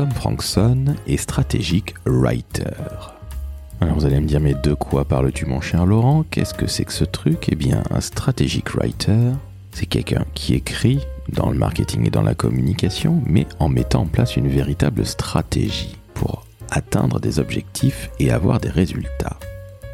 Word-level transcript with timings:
Tom 0.00 0.12
Frankson 0.12 0.94
est 1.06 1.18
strategic 1.18 1.92
writer. 2.06 2.64
Alors 3.82 3.96
vous 3.96 4.06
allez 4.06 4.18
me 4.18 4.26
dire, 4.26 4.40
mais 4.40 4.54
de 4.54 4.72
quoi 4.72 5.04
parles-tu 5.04 5.44
mon 5.44 5.60
cher 5.60 5.84
Laurent? 5.84 6.24
Qu'est-ce 6.30 6.54
que 6.54 6.66
c'est 6.66 6.86
que 6.86 6.92
ce 6.94 7.04
truc? 7.04 7.50
Eh 7.52 7.54
bien, 7.54 7.82
un 7.90 8.00
strategic 8.00 8.70
writer, 8.70 9.32
c'est 9.72 9.84
quelqu'un 9.84 10.24
qui 10.32 10.54
écrit 10.54 11.00
dans 11.34 11.50
le 11.50 11.58
marketing 11.58 12.06
et 12.06 12.10
dans 12.10 12.22
la 12.22 12.34
communication, 12.34 13.22
mais 13.26 13.46
en 13.58 13.68
mettant 13.68 14.00
en 14.00 14.06
place 14.06 14.38
une 14.38 14.48
véritable 14.48 15.04
stratégie 15.04 15.98
pour 16.14 16.46
atteindre 16.70 17.20
des 17.20 17.38
objectifs 17.38 18.08
et 18.18 18.30
avoir 18.30 18.58
des 18.58 18.70
résultats. 18.70 19.38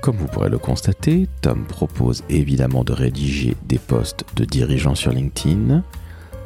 Comme 0.03 0.19
vous 0.19 0.29
pourrez 0.29 0.51
le 0.51 0.59
constater, 0.59 1.29
Tom 1.41 1.65
propose 1.65 2.23
évidemment 2.31 2.85
de 2.85 2.93
rédiger 2.93 3.57
des 3.65 3.79
posts 3.79 4.25
de 4.37 4.45
dirigeants 4.45 4.95
sur 4.95 5.11
LinkedIn, 5.11 5.83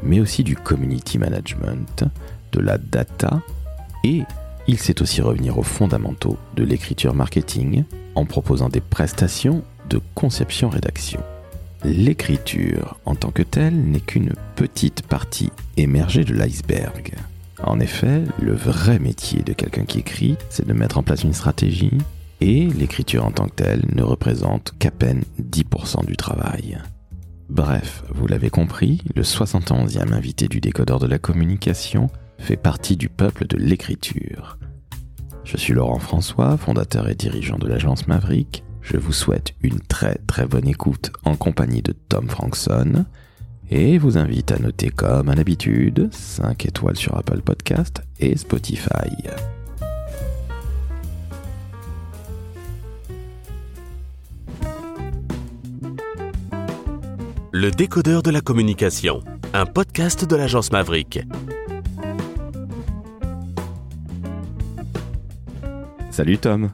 mais 0.02 0.18
aussi 0.18 0.44
du 0.44 0.56
community 0.56 1.18
management, 1.18 2.04
de 2.52 2.60
la 2.60 2.78
data, 2.78 3.40
et 4.04 4.22
il 4.66 4.78
sait 4.78 5.02
aussi 5.02 5.20
revenir 5.20 5.58
aux 5.58 5.62
fondamentaux 5.62 6.38
de 6.56 6.64
l'écriture 6.64 7.14
marketing 7.14 7.84
en 8.14 8.24
proposant 8.24 8.68
des 8.68 8.80
prestations 8.80 9.62
de 9.88 10.00
conception-rédaction. 10.14 11.20
L'écriture 11.84 12.98
en 13.06 13.14
tant 13.14 13.30
que 13.30 13.42
telle 13.42 13.74
n'est 13.74 14.00
qu'une 14.00 14.34
petite 14.54 15.02
partie 15.02 15.50
émergée 15.76 16.24
de 16.24 16.34
l'iceberg. 16.34 17.14
En 17.62 17.80
effet, 17.80 18.22
le 18.40 18.54
vrai 18.54 18.98
métier 18.98 19.42
de 19.42 19.52
quelqu'un 19.52 19.84
qui 19.84 19.98
écrit, 19.98 20.36
c'est 20.50 20.66
de 20.66 20.72
mettre 20.72 20.98
en 20.98 21.02
place 21.02 21.24
une 21.24 21.34
stratégie, 21.34 21.98
et 22.40 22.66
l'écriture 22.68 23.24
en 23.24 23.32
tant 23.32 23.46
que 23.46 23.54
telle 23.54 23.84
ne 23.94 24.02
représente 24.02 24.72
qu'à 24.78 24.90
peine 24.90 25.24
10% 25.42 26.06
du 26.06 26.16
travail. 26.16 26.78
Bref, 27.50 28.04
vous 28.14 28.26
l'avez 28.26 28.48
compris, 28.48 29.02
le 29.14 29.22
71e 29.22 30.12
invité 30.12 30.48
du 30.48 30.60
décodeur 30.60 31.00
de 31.00 31.06
la 31.06 31.18
communication 31.18 32.08
fait 32.40 32.56
partie 32.56 32.96
du 32.96 33.08
peuple 33.08 33.46
de 33.46 33.56
l'écriture. 33.56 34.58
Je 35.44 35.56
suis 35.56 35.72
Laurent 35.72 35.98
François, 35.98 36.56
fondateur 36.56 37.08
et 37.08 37.14
dirigeant 37.14 37.58
de 37.58 37.68
l'agence 37.68 38.08
Maverick. 38.08 38.64
Je 38.82 38.96
vous 38.96 39.12
souhaite 39.12 39.54
une 39.62 39.80
très 39.80 40.16
très 40.26 40.46
bonne 40.46 40.66
écoute 40.66 41.12
en 41.24 41.36
compagnie 41.36 41.82
de 41.82 41.92
Tom 41.92 42.28
Frankson 42.28 43.04
et 43.70 43.98
vous 43.98 44.18
invite 44.18 44.52
à 44.52 44.58
noter 44.58 44.90
comme 44.90 45.28
à 45.28 45.34
l'habitude 45.34 46.08
5 46.12 46.66
étoiles 46.66 46.96
sur 46.96 47.16
Apple 47.16 47.42
Podcast 47.42 48.02
et 48.18 48.36
Spotify. 48.36 49.10
Le 57.52 57.70
décodeur 57.70 58.22
de 58.22 58.30
la 58.30 58.40
communication, 58.40 59.20
un 59.52 59.66
podcast 59.66 60.24
de 60.24 60.36
l'agence 60.36 60.72
Maverick. 60.72 61.20
Salut 66.10 66.38
Tom. 66.38 66.72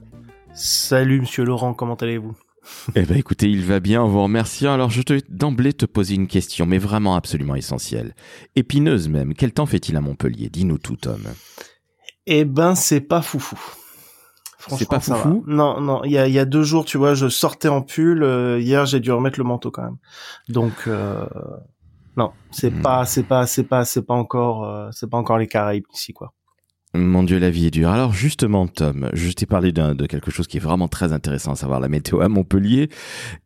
Salut 0.55 1.20
Monsieur 1.20 1.45
Laurent, 1.45 1.75
comment 1.75 1.95
allez-vous? 1.95 2.34
Eh 2.97 3.03
ben 3.03 3.17
écoutez, 3.17 3.48
il 3.48 3.65
va 3.65 3.79
bien, 3.79 4.03
en 4.03 4.09
vous 4.09 4.23
remerciant. 4.23 4.73
Alors 4.75 4.91
je 4.91 5.03
te 5.03 5.20
d'emblée 5.29 5.73
te 5.73 5.87
poser 5.87 6.15
une 6.15 6.27
question, 6.27 6.67
mais 6.67 6.79
vraiment 6.79 7.15
absolument 7.15 7.55
essentielle. 7.55 8.14
Épineuse 8.57 9.09
même. 9.09 9.34
Quel 9.34 9.53
temps 9.53 9.67
fait-il 9.67 9.97
à 9.97 10.01
Montpellier? 10.01 10.48
Dis-nous 10.48 10.79
tout 10.79 10.97
Tom. 10.97 11.23
Eh 12.27 12.45
ben 12.45 12.75
c'est 12.75 13.01
pas 13.01 13.23
foufou. 13.23 13.61
C'est 14.69 14.89
pas 14.89 14.98
foufou? 14.98 15.45
Non, 15.47 15.81
non. 15.81 16.03
Il 16.03 16.11
y 16.11 16.19
a, 16.19 16.27
y 16.27 16.41
a 16.41 16.45
deux 16.45 16.64
jours, 16.64 16.84
tu 16.84 16.98
vois, 16.98 17.14
je 17.14 17.29
sortais 17.29 17.69
en 17.69 17.83
pull. 17.83 18.25
euh, 18.25 18.59
hier, 18.59 18.84
j'ai 18.84 18.98
dû 18.98 19.12
remettre 19.12 19.39
le 19.39 19.45
manteau 19.45 19.70
quand 19.70 19.84
même. 19.84 19.98
Donc 20.48 20.73
euh, 20.89 21.25
non, 22.17 22.33
c'est 22.51 22.70
Hmm. 22.73 22.83
pas, 22.83 23.05
c'est 23.05 23.23
pas, 23.23 23.47
c'est 23.47 23.64
pas, 23.64 23.84
c'est 23.84 24.03
pas 24.03 24.14
encore, 24.14 24.64
euh, 24.64 24.89
c'est 24.91 25.09
pas 25.09 25.19
encore 25.19 25.39
les 25.39 25.47
Caraïbes 25.47 25.84
ici 25.95 26.12
quoi. 26.12 26.33
Mon 26.97 27.22
Dieu, 27.22 27.39
la 27.39 27.50
vie 27.50 27.66
est 27.66 27.70
dure. 27.70 27.91
Alors 27.91 28.12
justement, 28.12 28.66
Tom, 28.66 29.11
je 29.12 29.30
t'ai 29.33 29.47
parlé 29.47 29.72
de 29.72 30.06
quelque 30.06 30.30
chose 30.30 30.47
qui 30.47 30.56
est 30.56 30.61
vraiment 30.61 30.89
très 30.89 31.12
intéressant, 31.12 31.52
à 31.52 31.56
savoir 31.56 31.80
la 31.80 31.89
météo 31.89 32.20
à 32.20 32.28
Montpellier. 32.28 32.89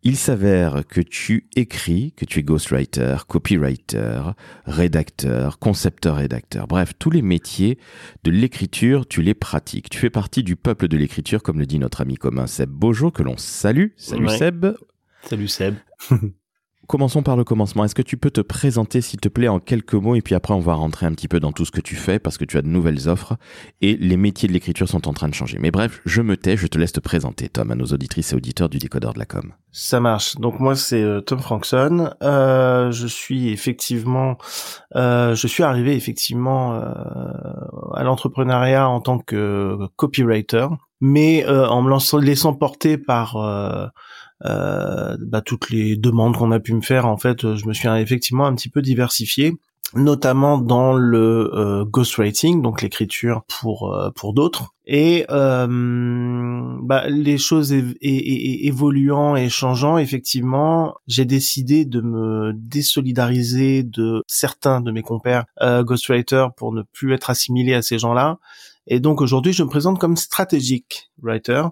Il 0.02 0.16
s'avère 0.16 0.86
que 0.86 1.00
tu 1.00 1.48
écris, 1.56 2.12
que 2.16 2.24
tu 2.24 2.38
es 2.40 2.42
ghostwriter, 2.42 3.16
copywriter, 3.28 4.20
rédacteur, 4.66 5.58
concepteur-rédacteur. 5.58 6.66
Bref, 6.66 6.92
tous 6.98 7.10
les 7.10 7.22
métiers 7.22 7.78
de 8.24 8.30
l'écriture, 8.30 9.06
tu 9.06 9.22
les 9.22 9.34
pratiques. 9.34 9.90
Tu 9.90 9.98
fais 9.98 10.10
partie 10.10 10.42
du 10.42 10.56
peuple 10.56 10.88
de 10.88 10.96
l'écriture, 10.96 11.42
comme 11.42 11.58
le 11.58 11.66
dit 11.66 11.78
notre 11.78 12.00
ami 12.00 12.16
commun 12.16 12.46
Seb 12.46 12.70
Bojo, 12.70 13.10
que 13.10 13.22
l'on 13.22 13.36
salue. 13.36 13.88
Salut 13.96 14.26
Ouais. 14.26 14.38
Seb. 14.38 14.66
Salut 15.22 15.48
Seb. 15.48 15.74
Commençons 16.90 17.22
par 17.22 17.36
le 17.36 17.44
commencement. 17.44 17.84
Est-ce 17.84 17.94
que 17.94 18.02
tu 18.02 18.16
peux 18.16 18.32
te 18.32 18.40
présenter, 18.40 19.00
s'il 19.00 19.20
te 19.20 19.28
plaît, 19.28 19.46
en 19.46 19.60
quelques 19.60 19.94
mots, 19.94 20.16
et 20.16 20.22
puis 20.22 20.34
après 20.34 20.54
on 20.54 20.58
va 20.58 20.74
rentrer 20.74 21.06
un 21.06 21.12
petit 21.12 21.28
peu 21.28 21.38
dans 21.38 21.52
tout 21.52 21.64
ce 21.64 21.70
que 21.70 21.80
tu 21.80 21.94
fais, 21.94 22.18
parce 22.18 22.36
que 22.36 22.44
tu 22.44 22.58
as 22.58 22.62
de 22.62 22.66
nouvelles 22.66 23.08
offres, 23.08 23.36
et 23.80 23.96
les 23.96 24.16
métiers 24.16 24.48
de 24.48 24.52
l'écriture 24.52 24.88
sont 24.88 25.06
en 25.06 25.12
train 25.12 25.28
de 25.28 25.34
changer. 25.34 25.58
Mais 25.60 25.70
bref, 25.70 26.00
je 26.04 26.20
me 26.20 26.36
tais, 26.36 26.56
je 26.56 26.66
te 26.66 26.78
laisse 26.78 26.90
te 26.90 26.98
présenter, 26.98 27.48
Tom, 27.48 27.70
à 27.70 27.76
nos 27.76 27.84
auditrices 27.84 28.32
et 28.32 28.34
auditeurs 28.34 28.68
du 28.68 28.78
décodeur 28.78 29.12
de 29.12 29.20
la 29.20 29.24
com. 29.24 29.52
Ça 29.70 30.00
marche. 30.00 30.34
Donc 30.38 30.58
moi 30.58 30.74
c'est 30.74 31.00
euh, 31.00 31.20
Tom 31.20 31.38
Frankson. 31.38 32.10
Euh, 32.24 32.90
je 32.90 33.06
suis 33.06 33.50
effectivement, 33.50 34.36
euh, 34.96 35.36
je 35.36 35.46
suis 35.46 35.62
arrivé 35.62 35.94
effectivement 35.94 36.74
euh, 36.74 36.92
à 37.94 38.02
l'entrepreneuriat 38.02 38.88
en 38.88 39.00
tant 39.00 39.20
que 39.20 39.78
copywriter, 39.94 40.66
mais 41.00 41.46
euh, 41.46 41.68
en 41.68 41.82
me 41.82 42.20
laissant 42.20 42.52
porter 42.52 42.98
par 42.98 43.36
euh, 43.36 43.86
bah, 44.42 45.42
toutes 45.44 45.70
les 45.70 45.96
demandes 45.96 46.36
qu'on 46.36 46.52
a 46.52 46.60
pu 46.60 46.74
me 46.74 46.80
faire. 46.80 47.06
En 47.06 47.16
fait, 47.16 47.44
euh, 47.44 47.56
je 47.56 47.66
me 47.66 47.72
suis 47.72 47.88
effectivement 47.88 48.46
un 48.46 48.54
petit 48.54 48.68
peu 48.68 48.82
diversifié 48.82 49.54
notamment 49.94 50.58
dans 50.58 50.92
le 50.92 51.50
euh, 51.54 51.84
ghostwriting, 51.84 52.62
donc 52.62 52.82
l'écriture 52.82 53.42
pour 53.48 53.92
euh, 53.92 54.10
pour 54.10 54.34
d'autres. 54.34 54.74
Et 54.86 55.24
euh, 55.30 55.66
bah, 56.82 57.08
les 57.08 57.38
choses 57.38 57.72
évoluant 57.72 59.36
et 59.36 59.48
changeant, 59.48 59.98
effectivement, 59.98 60.94
j'ai 61.06 61.24
décidé 61.24 61.84
de 61.84 62.00
me 62.00 62.52
désolidariser 62.54 63.84
de 63.84 64.24
certains 64.26 64.80
de 64.80 64.90
mes 64.90 65.02
compères 65.02 65.44
euh, 65.60 65.84
ghostwriters 65.84 66.52
pour 66.54 66.72
ne 66.72 66.82
plus 66.82 67.14
être 67.14 67.30
assimilé 67.30 67.74
à 67.74 67.82
ces 67.82 67.98
gens-là. 67.98 68.38
Et 68.88 68.98
donc 68.98 69.20
aujourd'hui, 69.20 69.52
je 69.52 69.62
me 69.62 69.68
présente 69.68 70.00
comme 70.00 70.16
strategic 70.16 71.10
writer, 71.22 71.62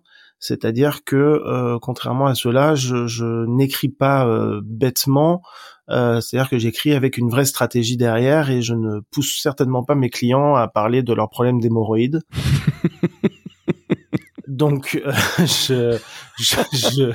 c'est-à-dire 0.40 1.04
que 1.04 1.16
euh, 1.16 1.78
contrairement 1.80 2.26
à 2.26 2.34
cela, 2.34 2.74
je, 2.74 3.06
je 3.06 3.46
n'écris 3.46 3.88
pas 3.88 4.26
euh, 4.26 4.60
bêtement. 4.64 5.42
Euh, 5.90 6.20
c'est-à-dire 6.20 6.50
que 6.50 6.58
j'écris 6.58 6.92
avec 6.92 7.16
une 7.16 7.30
vraie 7.30 7.46
stratégie 7.46 7.96
derrière 7.96 8.50
et 8.50 8.60
je 8.60 8.74
ne 8.74 9.00
pousse 9.10 9.40
certainement 9.40 9.84
pas 9.84 9.94
mes 9.94 10.10
clients 10.10 10.54
à 10.54 10.68
parler 10.68 11.02
de 11.02 11.14
leurs 11.14 11.30
problèmes 11.30 11.60
d'hémorroïdes. 11.60 12.20
Donc, 14.48 15.00
euh, 15.06 15.12
je, 15.38 15.98
je, 16.38 16.56
je, 16.72 17.12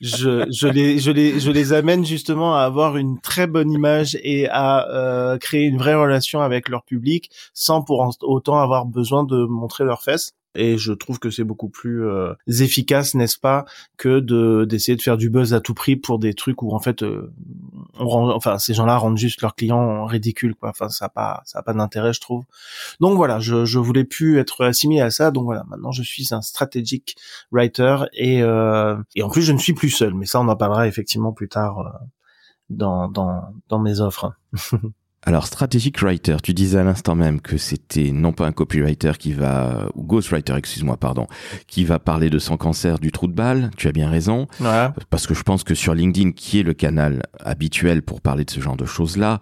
je, 0.00 0.46
je 0.50 0.66
les, 0.66 0.98
je, 0.98 1.10
les, 1.10 1.38
je 1.38 1.50
les 1.50 1.72
amène 1.72 2.04
justement 2.04 2.56
à 2.56 2.62
avoir 2.62 2.96
une 2.96 3.20
très 3.20 3.46
bonne 3.46 3.70
image 3.70 4.18
et 4.22 4.48
à 4.48 4.88
euh, 4.90 5.38
créer 5.38 5.64
une 5.64 5.78
vraie 5.78 5.94
relation 5.94 6.40
avec 6.40 6.68
leur 6.68 6.84
public 6.84 7.30
sans 7.52 7.82
pour 7.82 8.10
autant 8.22 8.58
avoir 8.58 8.86
besoin 8.86 9.24
de 9.24 9.44
montrer 9.44 9.84
leurs 9.84 10.02
fesses. 10.02 10.32
Et 10.54 10.78
je 10.78 10.92
trouve 10.92 11.18
que 11.18 11.30
c'est 11.30 11.44
beaucoup 11.44 11.68
plus 11.68 12.06
euh, 12.06 12.34
efficace, 12.48 13.14
n'est-ce 13.14 13.38
pas, 13.38 13.64
que 13.96 14.20
de 14.20 14.64
d'essayer 14.64 14.96
de 14.96 15.02
faire 15.02 15.16
du 15.16 15.30
buzz 15.30 15.54
à 15.54 15.60
tout 15.60 15.74
prix 15.74 15.96
pour 15.96 16.18
des 16.18 16.34
trucs 16.34 16.62
où 16.62 16.74
en 16.74 16.80
fait, 16.80 17.02
euh, 17.02 17.32
on 17.98 18.06
rend, 18.08 18.30
enfin, 18.34 18.58
ces 18.58 18.74
gens-là 18.74 18.96
rendent 18.96 19.18
juste 19.18 19.42
leurs 19.42 19.54
clients 19.54 20.06
ridicules, 20.06 20.54
quoi. 20.54 20.70
Enfin, 20.70 20.88
ça 20.88 21.06
a 21.06 21.08
pas, 21.08 21.42
ça 21.44 21.58
a 21.60 21.62
pas 21.62 21.74
d'intérêt, 21.74 22.12
je 22.12 22.20
trouve. 22.20 22.44
Donc 23.00 23.16
voilà, 23.16 23.38
je, 23.40 23.64
je 23.64 23.78
voulais 23.78 24.04
plus 24.04 24.38
être 24.38 24.64
assimilé 24.64 25.00
à 25.00 25.10
ça. 25.10 25.30
Donc 25.30 25.44
voilà, 25.44 25.64
maintenant 25.68 25.92
je 25.92 26.02
suis 26.02 26.28
un 26.32 26.42
strategic 26.42 27.16
writer 27.52 28.04
et 28.12 28.42
euh, 28.42 28.96
et 29.14 29.22
en 29.22 29.28
plus 29.30 29.42
je 29.42 29.52
ne 29.52 29.58
suis 29.58 29.74
plus 29.74 29.90
seul. 29.90 30.14
Mais 30.14 30.26
ça, 30.26 30.40
on 30.40 30.48
en 30.48 30.56
parlera 30.56 30.86
effectivement 30.88 31.32
plus 31.32 31.48
tard 31.48 31.78
euh, 31.80 32.06
dans 32.70 33.08
dans 33.08 33.42
dans 33.68 33.78
mes 33.78 34.00
offres. 34.00 34.32
Alors, 35.26 35.46
strategic 35.46 36.00
writer, 36.02 36.36
tu 36.42 36.52
disais 36.52 36.78
à 36.78 36.84
l'instant 36.84 37.14
même 37.14 37.40
que 37.40 37.56
c'était 37.56 38.10
non 38.12 38.32
pas 38.32 38.46
un 38.46 38.52
copywriter 38.52 39.12
qui 39.18 39.32
va, 39.32 39.88
ou 39.94 40.02
ghostwriter, 40.02 40.54
excuse-moi, 40.54 40.98
pardon, 40.98 41.26
qui 41.66 41.84
va 41.86 41.98
parler 41.98 42.28
de 42.28 42.38
son 42.38 42.58
cancer 42.58 42.98
du 42.98 43.10
trou 43.10 43.26
de 43.26 43.32
balle. 43.32 43.70
Tu 43.78 43.88
as 43.88 43.92
bien 43.92 44.10
raison. 44.10 44.46
Voilà. 44.58 44.94
Parce 45.08 45.26
que 45.26 45.32
je 45.32 45.42
pense 45.42 45.64
que 45.64 45.74
sur 45.74 45.94
LinkedIn, 45.94 46.32
qui 46.32 46.60
est 46.60 46.62
le 46.62 46.74
canal 46.74 47.22
habituel 47.40 48.02
pour 48.02 48.20
parler 48.20 48.44
de 48.44 48.50
ce 48.50 48.60
genre 48.60 48.76
de 48.76 48.84
choses-là, 48.84 49.40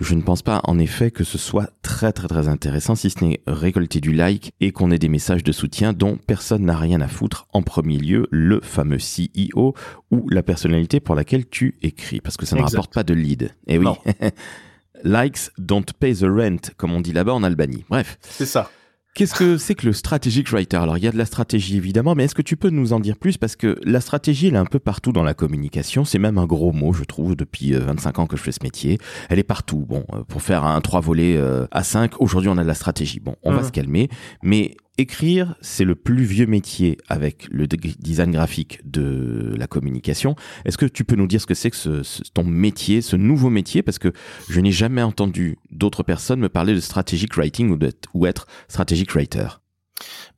je 0.00 0.14
ne 0.14 0.22
pense 0.22 0.42
pas 0.42 0.62
en 0.64 0.80
effet 0.80 1.12
que 1.12 1.22
ce 1.22 1.38
soit 1.38 1.70
très 1.82 2.12
très 2.12 2.26
très 2.26 2.48
intéressant, 2.48 2.96
si 2.96 3.08
ce 3.08 3.24
n'est 3.24 3.40
récolter 3.46 4.00
du 4.00 4.12
like 4.12 4.52
et 4.60 4.72
qu'on 4.72 4.90
ait 4.90 4.98
des 4.98 5.08
messages 5.08 5.44
de 5.44 5.52
soutien 5.52 5.92
dont 5.92 6.16
personne 6.26 6.64
n'a 6.64 6.76
rien 6.76 7.00
à 7.00 7.08
foutre. 7.08 7.46
En 7.52 7.62
premier 7.62 7.98
lieu, 7.98 8.26
le 8.32 8.60
fameux 8.62 8.98
CEO 8.98 9.74
ou 10.10 10.28
la 10.28 10.42
personnalité 10.42 10.98
pour 10.98 11.14
laquelle 11.14 11.48
tu 11.48 11.76
écris, 11.82 12.20
parce 12.20 12.36
que 12.36 12.46
ça 12.46 12.56
ne 12.56 12.62
Exact. 12.62 12.76
rapporte 12.76 12.94
pas 12.94 13.04
de 13.04 13.14
lead. 13.14 13.52
Et 13.68 13.78
oui. 13.78 13.86
Likes 15.04 15.50
don't 15.58 15.84
pay 15.98 16.14
the 16.14 16.24
rent, 16.24 16.72
comme 16.76 16.92
on 16.92 17.00
dit 17.00 17.12
là-bas 17.12 17.34
en 17.34 17.42
Albanie. 17.42 17.84
Bref. 17.88 18.18
C'est 18.22 18.46
ça. 18.46 18.70
Qu'est-ce 19.14 19.34
que 19.34 19.58
c'est 19.58 19.74
que 19.74 19.86
le 19.86 19.92
strategic 19.92 20.48
writer? 20.50 20.76
Alors, 20.76 20.96
il 20.96 21.02
y 21.02 21.08
a 21.08 21.10
de 21.10 21.18
la 21.18 21.26
stratégie 21.26 21.76
évidemment, 21.76 22.14
mais 22.14 22.24
est-ce 22.24 22.34
que 22.34 22.42
tu 22.42 22.56
peux 22.56 22.70
nous 22.70 22.92
en 22.92 23.00
dire 23.00 23.16
plus? 23.16 23.36
Parce 23.38 23.56
que 23.56 23.76
la 23.82 24.00
stratégie, 24.00 24.46
elle 24.46 24.54
est 24.54 24.58
un 24.58 24.64
peu 24.64 24.78
partout 24.78 25.12
dans 25.12 25.24
la 25.24 25.34
communication. 25.34 26.04
C'est 26.04 26.20
même 26.20 26.38
un 26.38 26.46
gros 26.46 26.72
mot, 26.72 26.92
je 26.92 27.02
trouve, 27.02 27.34
depuis 27.34 27.72
25 27.72 28.18
euh, 28.18 28.22
ans 28.22 28.26
que 28.26 28.36
je 28.36 28.42
fais 28.42 28.52
ce 28.52 28.62
métier. 28.62 28.98
Elle 29.28 29.40
est 29.40 29.44
partout. 29.44 29.84
Bon, 29.86 30.04
euh, 30.14 30.22
pour 30.22 30.42
faire 30.42 30.64
un 30.64 30.80
trois 30.80 31.00
volets 31.00 31.36
euh, 31.36 31.66
à 31.72 31.82
5, 31.82 32.20
aujourd'hui, 32.20 32.50
on 32.50 32.56
a 32.56 32.62
de 32.62 32.68
la 32.68 32.74
stratégie. 32.74 33.18
Bon, 33.18 33.34
on 33.42 33.52
va 33.52 33.62
mmh. 33.62 33.64
se 33.64 33.72
calmer. 33.72 34.08
Mais 34.44 34.76
écrire, 35.00 35.56
c'est 35.60 35.84
le 35.84 35.94
plus 35.94 36.24
vieux 36.24 36.46
métier 36.46 36.98
avec 37.08 37.48
le 37.50 37.66
design 37.66 38.30
graphique 38.30 38.80
de 38.84 39.54
la 39.56 39.66
communication. 39.66 40.36
Est-ce 40.64 40.78
que 40.78 40.86
tu 40.86 41.04
peux 41.04 41.16
nous 41.16 41.26
dire 41.26 41.40
ce 41.40 41.46
que 41.46 41.54
c'est 41.54 41.70
que 41.70 41.76
ce, 41.76 42.22
ton 42.34 42.44
métier, 42.44 43.00
ce 43.00 43.16
nouveau 43.16 43.50
métier? 43.50 43.82
Parce 43.82 43.98
que 43.98 44.12
je 44.48 44.60
n'ai 44.60 44.72
jamais 44.72 45.02
entendu 45.02 45.58
d'autres 45.70 46.02
personnes 46.02 46.40
me 46.40 46.48
parler 46.48 46.74
de 46.74 46.80
strategic 46.80 47.36
writing 47.36 47.70
ou, 47.70 47.78
ou 48.14 48.26
être 48.26 48.46
strategic 48.68 49.12
writer. 49.12 49.59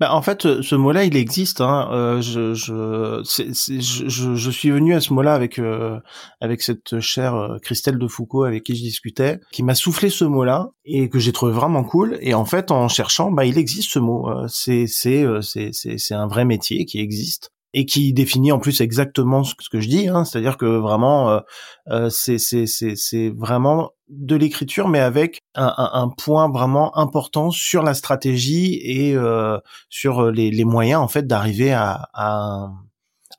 Bah, 0.01 0.15
en 0.15 0.23
fait, 0.23 0.63
ce 0.63 0.75
mot-là, 0.75 1.05
il 1.05 1.17
existe. 1.17 1.61
Hein. 1.61 1.89
Euh, 1.93 2.21
je, 2.21 2.55
je, 2.55 3.23
je, 3.25 4.35
je, 4.35 4.51
suis 4.51 4.71
venu 4.71 4.95
à 4.95 5.01
ce 5.01 5.13
mot-là 5.13 5.35
avec 5.35 5.59
euh, 5.59 5.99
avec 6.41 6.63
cette 6.63 7.01
chère 7.01 7.35
euh, 7.35 7.59
Christelle 7.59 7.99
de 7.99 8.09
Foucault 8.09 8.45
avec 8.45 8.65
qui 8.65 8.75
je 8.75 8.83
discutais, 8.83 9.39
qui 9.53 9.63
m'a 9.63 9.75
soufflé 9.75 10.11
ce 10.11 10.25
mot-là 10.25 10.71
et 10.85 11.09
que 11.09 11.19
j'ai 11.19 11.33
trouvé 11.33 11.53
vraiment 11.53 11.85
cool. 11.85 12.19
Et 12.21 12.35
en 12.35 12.45
fait, 12.45 12.71
en 12.71 12.89
cherchant, 12.89 13.31
bah, 13.31 13.45
il 13.45 13.59
existe 13.59 13.91
ce 13.91 13.99
mot. 13.99 14.29
C'est 14.49 14.87
c'est 14.87 15.25
c'est 15.43 15.71
c'est 15.73 16.15
un 16.15 16.27
vrai 16.27 16.45
métier 16.45 16.85
qui 16.85 16.99
existe 16.99 17.52
et 17.75 17.87
qui 17.87 18.13
définit 18.13 18.53
en 18.53 18.59
plus 18.59 18.81
exactement 18.81 19.45
ce 19.45 19.55
que 19.71 19.81
je 19.81 19.89
dis, 19.89 20.09
hein, 20.09 20.25
c'est-à-dire 20.25 20.57
que 20.57 20.67
vraiment 20.67 21.31
euh, 21.31 21.41
euh 21.89 22.11
c'est 22.11 22.39
c'est 22.39 23.31
vraiment 23.31 23.91
de 24.09 24.37
l'écriture, 24.37 24.89
mais 24.89 25.01
avec 25.01 25.41
un, 25.55 25.75
un, 25.77 26.09
point 26.09 26.51
vraiment 26.51 26.97
important 26.99 27.51
sur 27.51 27.83
la 27.83 27.95
stratégie 27.95 28.75
et 28.83 29.17
euh, 29.17 29.59
sur 29.89 30.31
les, 30.31 30.51
les, 30.51 30.65
moyens 30.65 31.01
en 31.01 31.09
fait 31.09 31.27
d'arriver 31.27 31.73
à, 31.73 32.09
à, 32.13 32.35
un, 32.35 32.75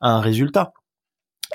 à 0.00 0.10
un 0.10 0.20
résultat. 0.20 0.72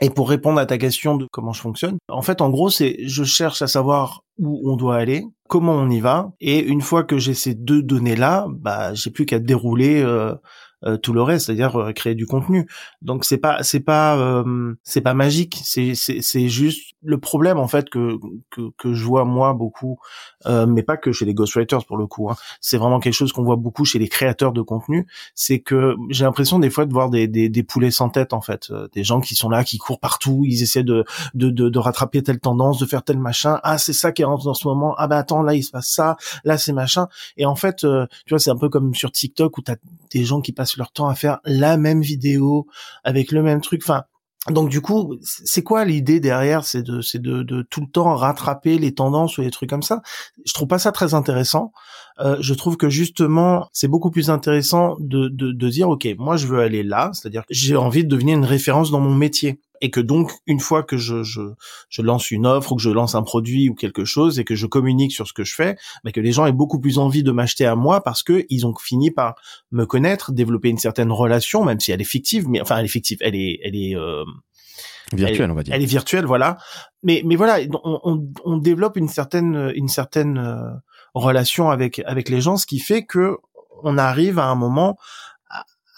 Et 0.02 0.10
pour 0.10 0.30
répondre 0.30 0.60
à 0.60 0.66
ta 0.66 0.78
question 0.78 1.18
de 1.18 1.28
comment 1.32 1.52
je 1.52 1.62
fonctionne, 1.62 1.98
en 2.08 2.22
fait, 2.22 2.42
en 2.42 2.50
gros, 2.50 2.70
c'est 2.70 2.98
je 3.06 3.24
cherche 3.24 3.62
à 3.62 3.68
savoir 3.68 4.24
où 4.38 4.62
on 4.72 4.78
doit 4.78 4.96
aller, 4.96 5.26
comment 5.50 5.74
on 5.74 5.90
y 5.90 6.00
va, 6.00 6.32
et 6.40 6.60
une 6.60 6.82
fois 6.82 7.04
que 7.04 7.18
j'ai 7.18 7.34
ces 7.34 7.54
deux 7.54 7.84
données-là, 7.84 8.48
bah, 8.50 8.94
j'ai 8.94 9.10
plus 9.12 9.26
qu'à 9.26 9.40
dérouler 9.40 10.02
euh, 10.02 10.34
tout 11.02 11.14
le 11.14 11.22
reste, 11.22 11.48
c'est-à-dire 11.48 11.76
euh, 11.76 11.92
créer 11.92 12.16
du 12.16 12.26
contenu. 12.26 12.68
Donc 13.02 13.26
c'est 13.26 13.38
pas 13.38 13.64
c'est 13.64 13.82
pas 13.82 14.18
euh, 14.18 14.74
c'est 14.84 15.02
pas 15.02 15.14
magique, 15.14 15.60
c'est 15.64 15.94
c'est 15.96 16.50
juste 16.50 16.94
le 17.02 17.18
problème 17.18 17.58
en 17.58 17.68
fait 17.68 17.90
que 17.90 18.18
que, 18.50 18.72
que 18.78 18.94
je 18.94 19.04
vois 19.06 19.26
moi 19.26 19.54
beaucoup, 19.54 20.00
mais 20.46 20.84
pas 20.84 20.98
que 20.98 21.12
chez 21.12 21.26
les 21.26 21.34
ghostwriters 21.34 21.86
pour 21.86 21.98
le 21.98 22.08
coup. 22.08 22.30
Hein. 22.30 22.36
C'est 22.62 22.78
vraiment 22.78 23.00
quelque 23.00 23.14
chose 23.14 23.34
qu'on 23.34 23.44
voit 23.44 23.56
beaucoup 23.56 23.86
chez 23.86 24.00
les 24.00 24.08
créateurs 24.08 24.54
de 24.54 24.62
contenu, 24.62 25.06
c'est 25.36 25.60
que 25.60 25.96
j'ai 26.10 26.24
l'impression 26.24 26.60
des 26.60 26.70
fois 26.70 26.86
de 26.86 26.94
voir 26.94 27.10
des, 27.10 27.28
des, 27.28 27.50
des 27.50 27.64
poulets 27.64 27.92
sans 27.92 28.10
tête 28.10 28.34
en 28.34 28.42
fait, 28.42 28.72
des 28.94 29.04
gens 29.04 29.20
qui 29.20 29.36
sont 29.36 29.50
là, 29.50 29.64
qui 29.64 29.78
courent 29.78 30.00
partout, 30.00 30.44
ils 30.46 30.64
essaient 30.64 30.84
de 30.84 31.04
de, 31.34 31.50
de, 31.50 31.70
de 31.70 31.80
rattraper 31.80 32.24
telle 32.24 32.40
tendance, 32.40 32.80
de 32.80 32.86
faire 32.86 33.04
tel 33.04 33.20
machin. 33.20 33.60
Ah 33.64 33.78
c'est 33.78 33.94
ça 33.94 34.12
qui 34.12 34.22
est 34.22 34.26
en 34.26 34.54
ce 34.54 34.68
moment. 34.68 34.96
Ah 34.98 35.08
bah 35.08 35.18
attends 35.18 35.42
là 35.42 35.56
il 35.56 35.64
se 35.64 35.72
passe 35.72 35.90
ça, 35.90 36.16
là 36.44 36.58
c'est 36.58 36.74
machin. 36.74 37.08
Et 37.38 37.46
en 37.46 37.56
fait 37.56 37.78
tu 37.78 38.30
vois 38.30 38.40
c'est 38.40 38.52
un 38.52 38.58
peu 38.58 38.70
comme 38.70 38.94
sur 38.96 39.12
TikTok 39.12 39.58
où 39.58 39.62
t'as 39.62 39.76
des 40.12 40.24
gens 40.24 40.42
qui 40.42 40.52
passent 40.52 40.69
leur 40.78 40.92
temps 40.92 41.08
à 41.08 41.16
faire 41.16 41.40
la 41.46 41.78
même 41.78 42.02
vidéo 42.02 42.68
avec 43.04 43.32
le 43.32 43.44
même 43.44 43.62
truc. 43.62 43.82
Enfin, 43.84 44.04
donc 44.50 44.70
du 44.70 44.82
coup, 44.82 45.18
c'est 45.22 45.64
quoi 45.64 45.86
l'idée 45.86 46.20
derrière 46.20 46.64
C'est 46.64 46.82
de, 46.82 47.02
c'est 47.02 47.22
de, 47.22 47.44
de, 47.44 47.62
tout 47.62 47.82
le 47.82 47.88
temps 47.88 48.16
rattraper 48.16 48.78
les 48.78 48.94
tendances 48.94 49.38
ou 49.38 49.42
les 49.42 49.52
trucs 49.52 49.70
comme 49.70 49.84
ça? 49.84 50.02
Je 50.46 50.54
trouve 50.54 50.68
pas 50.68 50.80
ça 50.80 50.92
très 50.92 51.14
intéressant. 51.14 51.72
Euh, 52.20 52.38
je 52.40 52.54
trouve 52.54 52.78
que 52.78 52.90
justement, 52.90 53.68
c'est 53.74 53.88
beaucoup 53.88 54.12
plus 54.12 54.30
intéressant 54.30 54.96
de, 55.00 55.28
de, 55.28 55.52
de 55.52 55.70
dire, 55.70 55.90
ok, 55.90 56.08
moi 56.18 56.38
je 56.38 56.48
veux 56.48 56.60
aller 56.60 56.84
là, 56.84 57.12
c'est-à-dire 57.14 57.42
que 57.42 57.54
j'ai 57.54 57.76
envie 57.76 58.04
de 58.04 58.10
devenir 58.10 58.38
une 58.38 58.46
référence 58.46 58.92
dans 58.92 59.00
mon 59.00 59.14
métier 59.14 59.60
et 59.82 59.90
que 59.90 60.00
donc 60.00 60.32
une 60.48 60.60
fois 60.60 60.84
que 60.84 60.98
je, 60.98 61.24
je, 61.24 61.42
je, 61.90 62.02
lance 62.02 62.32
une 62.32 62.46
offre 62.46 62.72
ou 62.72 62.76
que 62.76 62.82
je 62.82 62.90
lance 62.90 63.16
un 63.16 63.24
produit 63.24 63.70
ou 63.70 63.76
quelque 63.76 64.06
chose 64.06 64.40
et 64.40 64.44
que 64.44 64.56
je 64.56 64.66
communique 64.66 65.12
sur 65.12 65.28
ce 65.28 65.34
que 65.34 65.44
je 65.44 65.56
fais, 65.56 65.78
bah 66.04 66.12
que 66.12 66.20
les 66.20 66.32
gens 66.32 66.46
aient 66.46 66.52
beaucoup 66.52 66.80
plus 66.80 66.98
envie 66.98 67.24
de 67.24 67.32
m'acheter 67.32 67.66
à 67.66 67.76
moi 67.76 68.02
parce 68.02 68.24
que 68.24 68.46
ils 68.50 68.66
ont 68.66 68.74
fini 68.76 69.12
par 69.12 69.36
me 69.72 69.86
connaître, 69.86 70.32
développer 70.32 70.70
une 70.70 70.78
certaine 70.78 71.12
relation, 71.12 71.64
même 71.64 71.80
si 71.80 71.92
elle 71.92 72.02
est 72.02 72.06
fictive, 72.06 72.48
mais 72.48 72.62
enfin 72.62 72.78
elle 72.78 72.86
est 72.86 72.90
fictive, 72.90 73.18
elle 73.22 73.36
est 73.36 73.60
elle 73.64 73.76
est 73.76 73.96
euh, 73.96 74.24
virtuelle, 75.14 75.52
on 75.52 75.56
va 75.56 75.64
dire. 75.64 75.74
Elle 75.74 75.84
est 75.84 75.88
virtuelle, 75.88 76.26
voilà. 76.26 76.58
Mais 77.04 77.22
mais 77.26 77.36
voilà, 77.36 77.60
on, 77.84 78.00
on, 78.04 78.28
on 78.46 78.58
développe 78.58 78.98
une 78.98 79.10
certaine 79.10 79.72
une 79.76 79.88
certaine 79.88 80.38
euh, 80.38 80.70
relation 81.14 81.70
avec 81.70 82.00
avec 82.06 82.30
les 82.30 82.42
gens, 82.42 82.58
ce 82.58 82.66
qui 82.66 82.80
fait 82.80 83.06
que 83.06 83.38
on 83.84 83.98
arrive 83.98 84.40
à 84.40 84.46
un 84.46 84.56
moment 84.56 84.98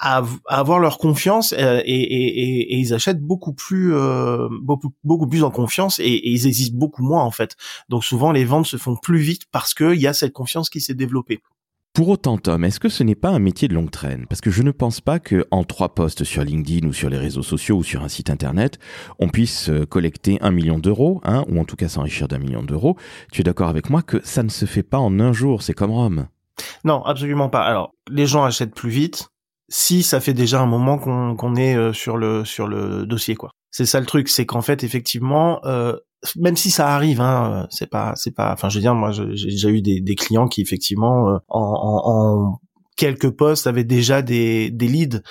à, 0.02 0.24
avoir 0.48 0.80
leur 0.80 0.98
confiance 0.98 1.54
euh, 1.58 1.82
et, 1.86 2.02
et, 2.02 2.74
et, 2.74 2.78
ils 2.78 2.94
achètent 2.94 3.22
beaucoup 3.22 3.54
plus 3.54 3.94
euh, 3.94 4.50
beaucoup, 4.62 4.92
beaucoup 5.04 5.28
plus 5.28 5.44
en 5.44 5.52
confiance 5.52 6.00
et, 6.00 6.28
ils 6.28 6.48
existent 6.48 6.78
beaucoup 6.78 7.04
moins 7.04 7.24
en 7.24 7.32
fait. 7.32 7.56
Donc 7.88 8.04
souvent 8.04 8.32
les 8.32 8.44
ventes 8.44 8.66
se 8.66 8.78
font 8.78 8.96
plus 8.96 9.20
vite 9.20 9.44
parce 9.52 9.74
qu'il 9.74 10.02
y 10.02 10.08
a 10.08 10.14
cette 10.14 10.34
confiance 10.34 10.70
qui 10.70 10.82
s'est 10.82 10.96
développée. 10.96 11.42
Pour 11.94 12.08
autant, 12.08 12.38
Tom, 12.38 12.64
est-ce 12.64 12.80
que 12.80 12.88
ce 12.88 13.04
n'est 13.04 13.16
pas 13.16 13.30
un 13.30 13.40
métier 13.40 13.68
de 13.68 13.74
longue 13.74 13.92
traîne? 13.92 14.26
Parce 14.28 14.40
que 14.40 14.50
je 14.50 14.64
ne 14.64 14.72
pense 14.72 15.02
pas 15.02 15.20
que 15.20 15.46
en 15.52 15.66
trois 15.66 15.94
posts 15.94 16.24
sur 16.24 16.42
LinkedIn 16.42 16.88
ou 16.88 16.94
sur 16.94 17.10
les 17.10 17.18
réseaux 17.18 17.44
sociaux 17.44 17.78
ou 17.78 17.84
sur 17.84 18.02
un 18.02 18.08
site 18.08 18.30
internet, 18.30 18.80
on 19.20 19.28
puisse 19.28 19.70
euh, 19.70 19.86
collecter 19.86 20.38
un 20.42 20.52
million 20.52 20.80
d'euros, 20.80 21.20
hein, 21.26 21.44
ou 21.50 21.60
en 21.60 21.66
tout 21.66 21.76
cas 21.76 21.90
s'enrichir 21.90 22.30
d'un 22.30 22.40
million 22.40 22.64
d'euros. 22.64 22.96
Tu 23.34 23.42
es 23.42 23.44
d'accord 23.44 23.68
avec 23.68 23.90
moi 23.90 24.04
que 24.04 24.22
ça 24.24 24.42
ne 24.42 24.48
se 24.48 24.64
fait 24.64 24.84
pas 24.84 25.00
en 25.00 25.20
un 25.20 25.34
jour 25.34 25.64
C'est 25.64 25.74
comme 25.74 25.92
Rome? 25.92 26.28
Non, 26.86 27.04
absolument 27.04 27.50
pas. 27.50 27.64
Alors, 27.64 27.94
les 28.10 28.26
gens 28.26 28.46
achètent 28.46 28.74
plus 28.74 28.90
vite, 28.90 29.31
si 29.72 30.04
ça 30.04 30.20
fait 30.20 30.34
déjà 30.34 30.62
un 30.62 30.66
moment 30.66 30.98
qu'on 30.98 31.56
est 31.56 31.76
euh, 31.76 31.94
sur 31.94 32.18
le 32.18 32.44
sur 32.44 32.68
le 32.68 33.06
dossier 33.06 33.36
quoi. 33.36 33.52
C'est 33.72 33.86
ça 33.86 34.02
le 34.02 34.06
truc, 34.06 34.28
c'est 34.28 34.46
qu'en 34.46 34.62
fait 34.62 34.84
effectivement, 34.84 35.62
euh, 35.66 35.96
même 36.36 36.58
si 36.58 36.72
ça 36.72 36.94
arrive, 36.94 37.22
hein, 37.22 37.68
c'est 37.72 37.90
pas 37.90 38.12
c'est 38.18 38.36
pas. 38.36 38.52
Enfin, 38.52 38.68
je 38.68 38.76
veux 38.76 38.82
dire, 38.82 38.94
moi 38.94 39.12
j'ai 39.12 39.26
déjà 39.50 39.70
eu 39.70 39.82
des, 39.82 40.02
des 40.02 40.16
clients 40.16 40.50
qui 40.50 40.62
effectivement 40.62 41.30
euh, 41.30 41.38
en, 41.48 41.62
en, 41.62 42.02
en 42.12 42.60
quelques 42.98 43.32
postes 43.32 43.66
avaient 43.66 43.86
déjà 43.86 44.22
des 44.22 44.72
des 44.72 44.88
leads, 44.90 45.22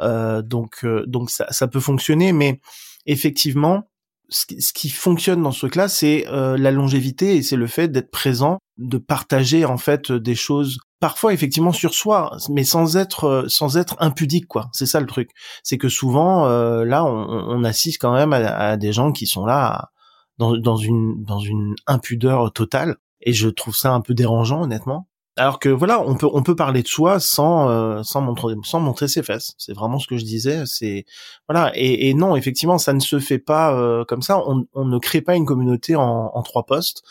euh, 0.00 0.42
donc 0.42 0.86
donc 1.06 1.30
ça 1.30 1.46
ça 1.50 1.66
peut 1.66 1.80
fonctionner, 1.80 2.32
mais 2.32 2.60
effectivement 3.06 3.82
ce 4.28 4.46
qui, 4.46 4.62
ce 4.62 4.72
qui 4.72 4.90
fonctionne 4.90 5.42
dans 5.42 5.50
ce 5.52 5.60
truc-là, 5.60 5.88
c'est 5.88 6.26
la 6.30 6.70
longévité 6.70 7.36
et 7.36 7.42
c'est 7.42 7.56
le 7.56 7.66
fait 7.66 7.88
d'être 7.88 8.10
présent, 8.10 8.58
de 8.76 8.98
partager 8.98 9.64
en 9.64 9.78
fait 9.78 10.12
des 10.12 10.34
choses 10.34 10.78
parfois 11.00 11.32
effectivement 11.32 11.72
sur 11.72 11.94
soi, 11.94 12.36
mais 12.50 12.64
sans 12.64 12.96
être 12.96 13.24
euh, 13.24 13.48
sans 13.48 13.76
être 13.76 13.96
impudique 14.00 14.46
quoi. 14.46 14.68
C'est 14.72 14.86
ça 14.86 15.00
le 15.00 15.06
truc. 15.06 15.30
C'est 15.62 15.78
que 15.78 15.88
souvent 15.88 16.46
euh, 16.46 16.84
là 16.84 17.04
on, 17.04 17.64
assiste 17.64 18.00
quand 18.00 18.12
même 18.12 18.32
à, 18.32 18.76
des 18.76 18.92
gens 18.92 19.12
qui 19.12 19.26
sont 19.26 19.44
là 19.44 19.90
dans, 20.38 20.56
dans 20.56 20.76
une 20.76 21.22
dans 21.24 21.40
une 21.40 21.74
impudeur 21.86 22.52
totale 22.52 22.96
et 23.20 23.32
je 23.32 23.48
trouve 23.48 23.76
ça 23.76 23.92
un 23.92 24.00
peu 24.00 24.14
dérangeant 24.14 24.62
honnêtement. 24.62 25.08
Alors 25.36 25.60
que 25.60 25.68
voilà, 25.68 26.00
on 26.00 26.16
peut 26.16 26.28
on 26.32 26.42
peut 26.42 26.56
parler 26.56 26.82
de 26.82 26.88
soi 26.88 27.20
sans 27.20 27.68
euh, 27.68 28.02
sans 28.02 28.20
montrer 28.20 28.54
sans 28.64 28.80
montrer 28.80 29.06
ses 29.06 29.22
fesses. 29.22 29.54
C'est 29.56 29.72
vraiment 29.72 30.00
ce 30.00 30.08
que 30.08 30.16
je 30.16 30.24
disais. 30.24 30.64
C'est 30.66 31.04
voilà 31.48 31.70
et, 31.76 32.12
non 32.14 32.34
effectivement 32.34 32.78
ça 32.78 32.92
ne 32.92 33.00
se 33.00 33.20
fait 33.20 33.38
pas 33.38 34.04
comme 34.06 34.22
ça. 34.22 34.42
On, 34.46 34.84
ne 34.84 34.98
crée 34.98 35.20
pas 35.20 35.36
une 35.36 35.46
communauté 35.46 35.94
en 35.94 36.42
trois 36.42 36.64
postes. 36.64 37.04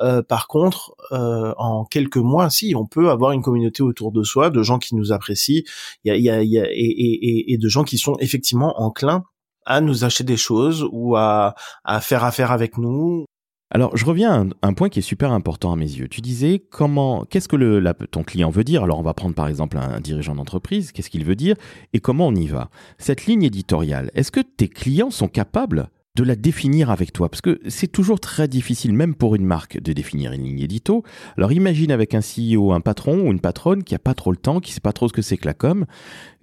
Euh, 0.00 0.22
par 0.22 0.48
contre, 0.48 0.94
euh, 1.12 1.52
en 1.58 1.84
quelques 1.84 2.16
mois, 2.16 2.50
si 2.50 2.74
on 2.74 2.86
peut 2.86 3.10
avoir 3.10 3.32
une 3.32 3.42
communauté 3.42 3.82
autour 3.82 4.12
de 4.12 4.22
soi, 4.22 4.50
de 4.50 4.62
gens 4.62 4.78
qui 4.78 4.94
nous 4.94 5.12
apprécient, 5.12 5.62
et, 6.04 7.58
de 7.58 7.68
gens 7.68 7.84
qui 7.84 7.98
sont 7.98 8.16
effectivement 8.18 8.80
enclins 8.80 9.24
à 9.66 9.80
nous 9.80 10.04
acheter 10.04 10.24
des 10.24 10.38
choses 10.38 10.86
ou 10.90 11.16
à, 11.16 11.54
à 11.84 12.00
faire 12.00 12.24
affaire 12.24 12.50
avec 12.50 12.78
nous. 12.78 13.24
Alors, 13.72 13.96
je 13.96 14.04
reviens 14.04 14.48
à 14.62 14.66
un, 14.66 14.72
point 14.72 14.88
qui 14.88 14.98
est 14.98 15.02
super 15.02 15.30
important 15.30 15.72
à 15.72 15.76
mes 15.76 15.84
yeux. 15.84 16.08
Tu 16.08 16.20
disais 16.20 16.58
comment, 16.70 17.24
qu'est-ce 17.24 17.46
que 17.46 17.54
le, 17.54 17.80
ton 18.10 18.24
client 18.24 18.50
veut 18.50 18.64
dire? 18.64 18.82
Alors, 18.82 18.98
on 18.98 19.02
va 19.02 19.14
prendre 19.14 19.34
par 19.34 19.46
exemple 19.46 19.78
un 19.78 20.00
dirigeant 20.00 20.34
d'entreprise, 20.34 20.90
qu'est-ce 20.90 21.08
qu'il 21.10 21.24
veut 21.24 21.36
dire? 21.36 21.54
Et 21.92 22.00
comment 22.00 22.26
on 22.26 22.34
y 22.34 22.48
va? 22.48 22.68
Cette 22.98 23.26
ligne 23.26 23.44
éditoriale, 23.44 24.10
est-ce 24.14 24.32
que 24.32 24.40
tes 24.40 24.66
clients 24.66 25.12
sont 25.12 25.28
capables 25.28 25.88
de 26.16 26.24
la 26.24 26.36
définir 26.36 26.90
avec 26.90 27.12
toi 27.12 27.28
Parce 27.28 27.40
que 27.40 27.60
c'est 27.68 27.90
toujours 27.90 28.20
très 28.20 28.48
difficile, 28.48 28.92
même 28.92 29.14
pour 29.14 29.34
une 29.34 29.44
marque, 29.44 29.80
de 29.80 29.92
définir 29.92 30.32
une 30.32 30.44
ligne 30.44 30.60
édito. 30.60 31.04
Alors 31.36 31.52
imagine 31.52 31.92
avec 31.92 32.14
un 32.14 32.20
CEO, 32.20 32.72
un 32.72 32.80
patron 32.80 33.20
ou 33.20 33.32
une 33.32 33.40
patronne 33.40 33.84
qui 33.84 33.94
a 33.94 33.98
pas 33.98 34.14
trop 34.14 34.30
le 34.30 34.36
temps, 34.36 34.60
qui 34.60 34.72
sait 34.72 34.80
pas 34.80 34.92
trop 34.92 35.08
ce 35.08 35.12
que 35.12 35.22
c'est 35.22 35.36
que 35.36 35.46
la 35.46 35.54
com. 35.54 35.86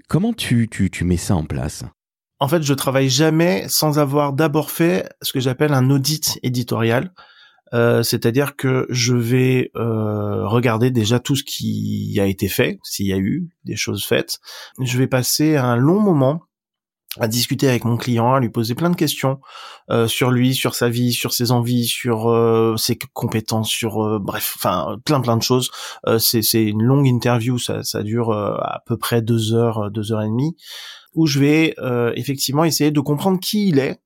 Comment 0.07 0.33
tu, 0.33 0.67
tu, 0.69 0.89
tu 0.89 1.03
mets 1.03 1.17
ça 1.17 1.35
en 1.35 1.43
place? 1.43 1.83
En 2.39 2.47
fait, 2.47 2.61
je 2.61 2.73
travaille 2.73 3.09
jamais 3.09 3.65
sans 3.67 3.99
avoir 3.99 4.31
d'abord 4.31 4.69
fait 4.69 5.09
ce 5.21 5.33
que 5.33 5.39
j'appelle 5.39 5.73
un 5.73 5.89
audit 5.89 6.39
éditorial. 6.43 7.11
Euh, 7.73 8.01
c'est-à-dire 8.03 8.55
que 8.55 8.85
je 8.89 9.13
vais 9.13 9.71
euh, 9.75 10.47
regarder 10.47 10.89
déjà 10.89 11.19
tout 11.19 11.35
ce 11.35 11.43
qui 11.43 12.17
a 12.19 12.25
été 12.25 12.47
fait, 12.47 12.79
s'il 12.83 13.07
y 13.07 13.13
a 13.13 13.17
eu 13.17 13.49
des 13.65 13.75
choses 13.75 14.05
faites. 14.05 14.39
Je 14.81 14.97
vais 14.97 15.07
passer 15.07 15.57
un 15.57 15.75
long 15.75 15.99
moment 15.99 16.43
à 17.19 17.27
discuter 17.27 17.67
avec 17.67 17.85
mon 17.85 17.97
client, 17.97 18.33
à 18.33 18.39
lui 18.39 18.49
poser 18.49 18.75
plein 18.75 18.89
de 18.89 18.95
questions 18.95 19.39
euh, 19.89 20.07
sur 20.07 20.31
lui, 20.31 20.53
sur 20.53 20.75
sa 20.75 20.89
vie, 20.89 21.13
sur 21.13 21.33
ses 21.33 21.51
envies, 21.51 21.85
sur 21.85 22.29
euh, 22.29 22.75
ses 22.77 22.97
compétences, 23.13 23.69
sur 23.69 24.03
euh, 24.03 24.19
bref, 24.19 24.53
enfin 24.57 24.97
plein 25.05 25.21
plein 25.21 25.37
de 25.37 25.43
choses. 25.43 25.71
c'est 26.19 26.41
c'est 26.41 26.63
une 26.63 26.83
longue 26.83 27.07
interview, 27.07 27.57
ça 27.57 27.83
ça 27.83 28.03
dure 28.03 28.31
à 28.31 28.81
peu 28.85 28.97
près 28.97 29.21
deux 29.21 29.53
heures, 29.53 29.91
deux 29.91 30.11
heures 30.11 30.21
et 30.21 30.27
demie, 30.27 30.55
où 31.13 31.25
je 31.27 31.39
vais 31.39 31.75
effectivement 32.15 32.63
essayer 32.63 32.91
de 32.91 32.99
comprendre 32.99 33.39
qui 33.39 33.69
il 33.69 33.79
est, 33.79 33.99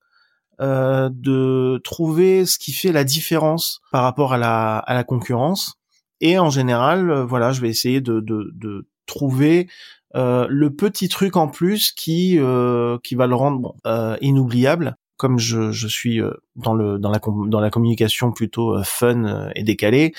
de 0.59 1.79
trouver 1.83 2.45
ce 2.45 2.57
qui 2.57 2.73
fait 2.73 2.91
la 2.91 3.03
différence 3.03 3.81
par 3.91 4.03
rapport 4.03 4.33
à 4.33 4.37
la 4.37 4.77
à 4.77 4.93
la 4.93 5.03
concurrence. 5.03 5.75
Et 6.23 6.37
en 6.37 6.51
général, 6.51 7.11
voilà, 7.23 7.51
je 7.51 7.61
vais 7.61 7.69
essayer 7.69 8.01
de 8.01 8.19
de, 8.19 8.51
de 8.53 8.87
trouver 9.07 9.67
euh, 10.15 10.45
le 10.49 10.73
petit 10.73 11.07
truc 11.07 11.37
en 11.37 11.47
plus 11.47 11.91
qui 11.91 12.37
euh, 12.37 12.97
qui 13.03 13.15
va 13.15 13.27
le 13.27 13.35
rendre 13.35 13.75
euh, 13.87 14.17
inoubliable 14.21 14.97
comme 15.17 15.37
je, 15.37 15.71
je 15.71 15.87
suis 15.87 16.19
dans 16.55 16.73
le 16.73 16.97
dans 16.97 17.11
la 17.11 17.19
dans 17.47 17.59
la 17.59 17.69
communication 17.69 18.31
plutôt 18.31 18.83
fun 18.83 19.51
et 19.55 19.63
décalée 19.63 20.13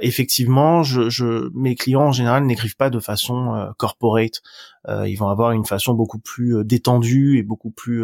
effectivement 0.00 0.82
je, 0.82 1.10
je 1.10 1.50
mes 1.52 1.74
clients 1.74 2.06
en 2.06 2.12
général 2.12 2.46
n'écrivent 2.46 2.76
pas 2.76 2.88
de 2.88 3.00
façon 3.00 3.70
corporate. 3.76 4.40
Ils 4.88 5.16
vont 5.16 5.28
avoir 5.28 5.52
une 5.52 5.66
façon 5.66 5.92
beaucoup 5.92 6.20
plus 6.20 6.64
détendue 6.64 7.36
et 7.38 7.42
beaucoup 7.42 7.70
plus 7.70 8.02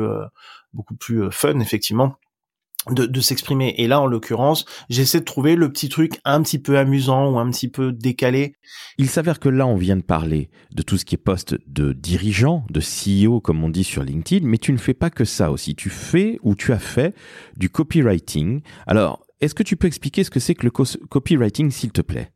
beaucoup 0.74 0.94
plus 0.94 1.30
fun 1.30 1.58
effectivement 1.60 2.16
de, 2.91 3.07
de 3.07 3.21
s'exprimer. 3.21 3.75
Et 3.79 3.87
là, 3.87 4.00
en 4.00 4.07
l'occurrence, 4.07 4.64
j'essaie 4.88 5.21
de 5.21 5.25
trouver 5.25 5.57
le 5.57 5.71
petit 5.71 5.88
truc 5.88 6.21
un 6.25 6.43
petit 6.43 6.59
peu 6.59 6.79
amusant 6.79 7.31
ou 7.31 7.38
un 7.38 7.50
petit 7.50 7.69
peu 7.69 7.93
décalé. 7.93 8.55
Il 8.99 9.09
s'avère 9.09 9.41
que 9.41 9.49
là, 9.49 9.67
on 9.67 9.76
vient 9.76 9.97
de 9.97 10.03
parler 10.03 10.50
de 10.73 10.83
tout 10.83 10.99
ce 10.99 11.05
qui 11.05 11.14
est 11.14 11.19
poste 11.19 11.57
de 11.67 11.93
dirigeant, 11.93 12.64
de 12.71 12.81
CEO, 12.81 13.41
comme 13.41 13.64
on 13.64 13.69
dit 13.69 13.85
sur 13.85 14.03
LinkedIn, 14.03 14.47
mais 14.47 14.59
tu 14.59 14.73
ne 14.73 14.79
fais 14.79 14.95
pas 14.95 15.11
que 15.11 15.25
ça 15.25 15.50
aussi. 15.50 15.75
Tu 15.75 15.91
fais 15.91 16.38
ou 16.43 16.55
tu 16.55 16.73
as 16.73 16.79
fait 16.79 17.14
du 17.57 17.71
copywriting. 17.71 18.61
Alors, 18.87 19.25
est-ce 19.41 19.55
que 19.55 19.62
tu 19.62 19.76
peux 19.76 19.87
expliquer 19.87 20.25
ce 20.25 20.31
que 20.31 20.41
c'est 20.41 20.55
que 20.55 20.64
le 20.64 20.71
copywriting, 20.71 21.71
s'il 21.71 21.93
te 21.93 22.00
plaît? 22.00 22.31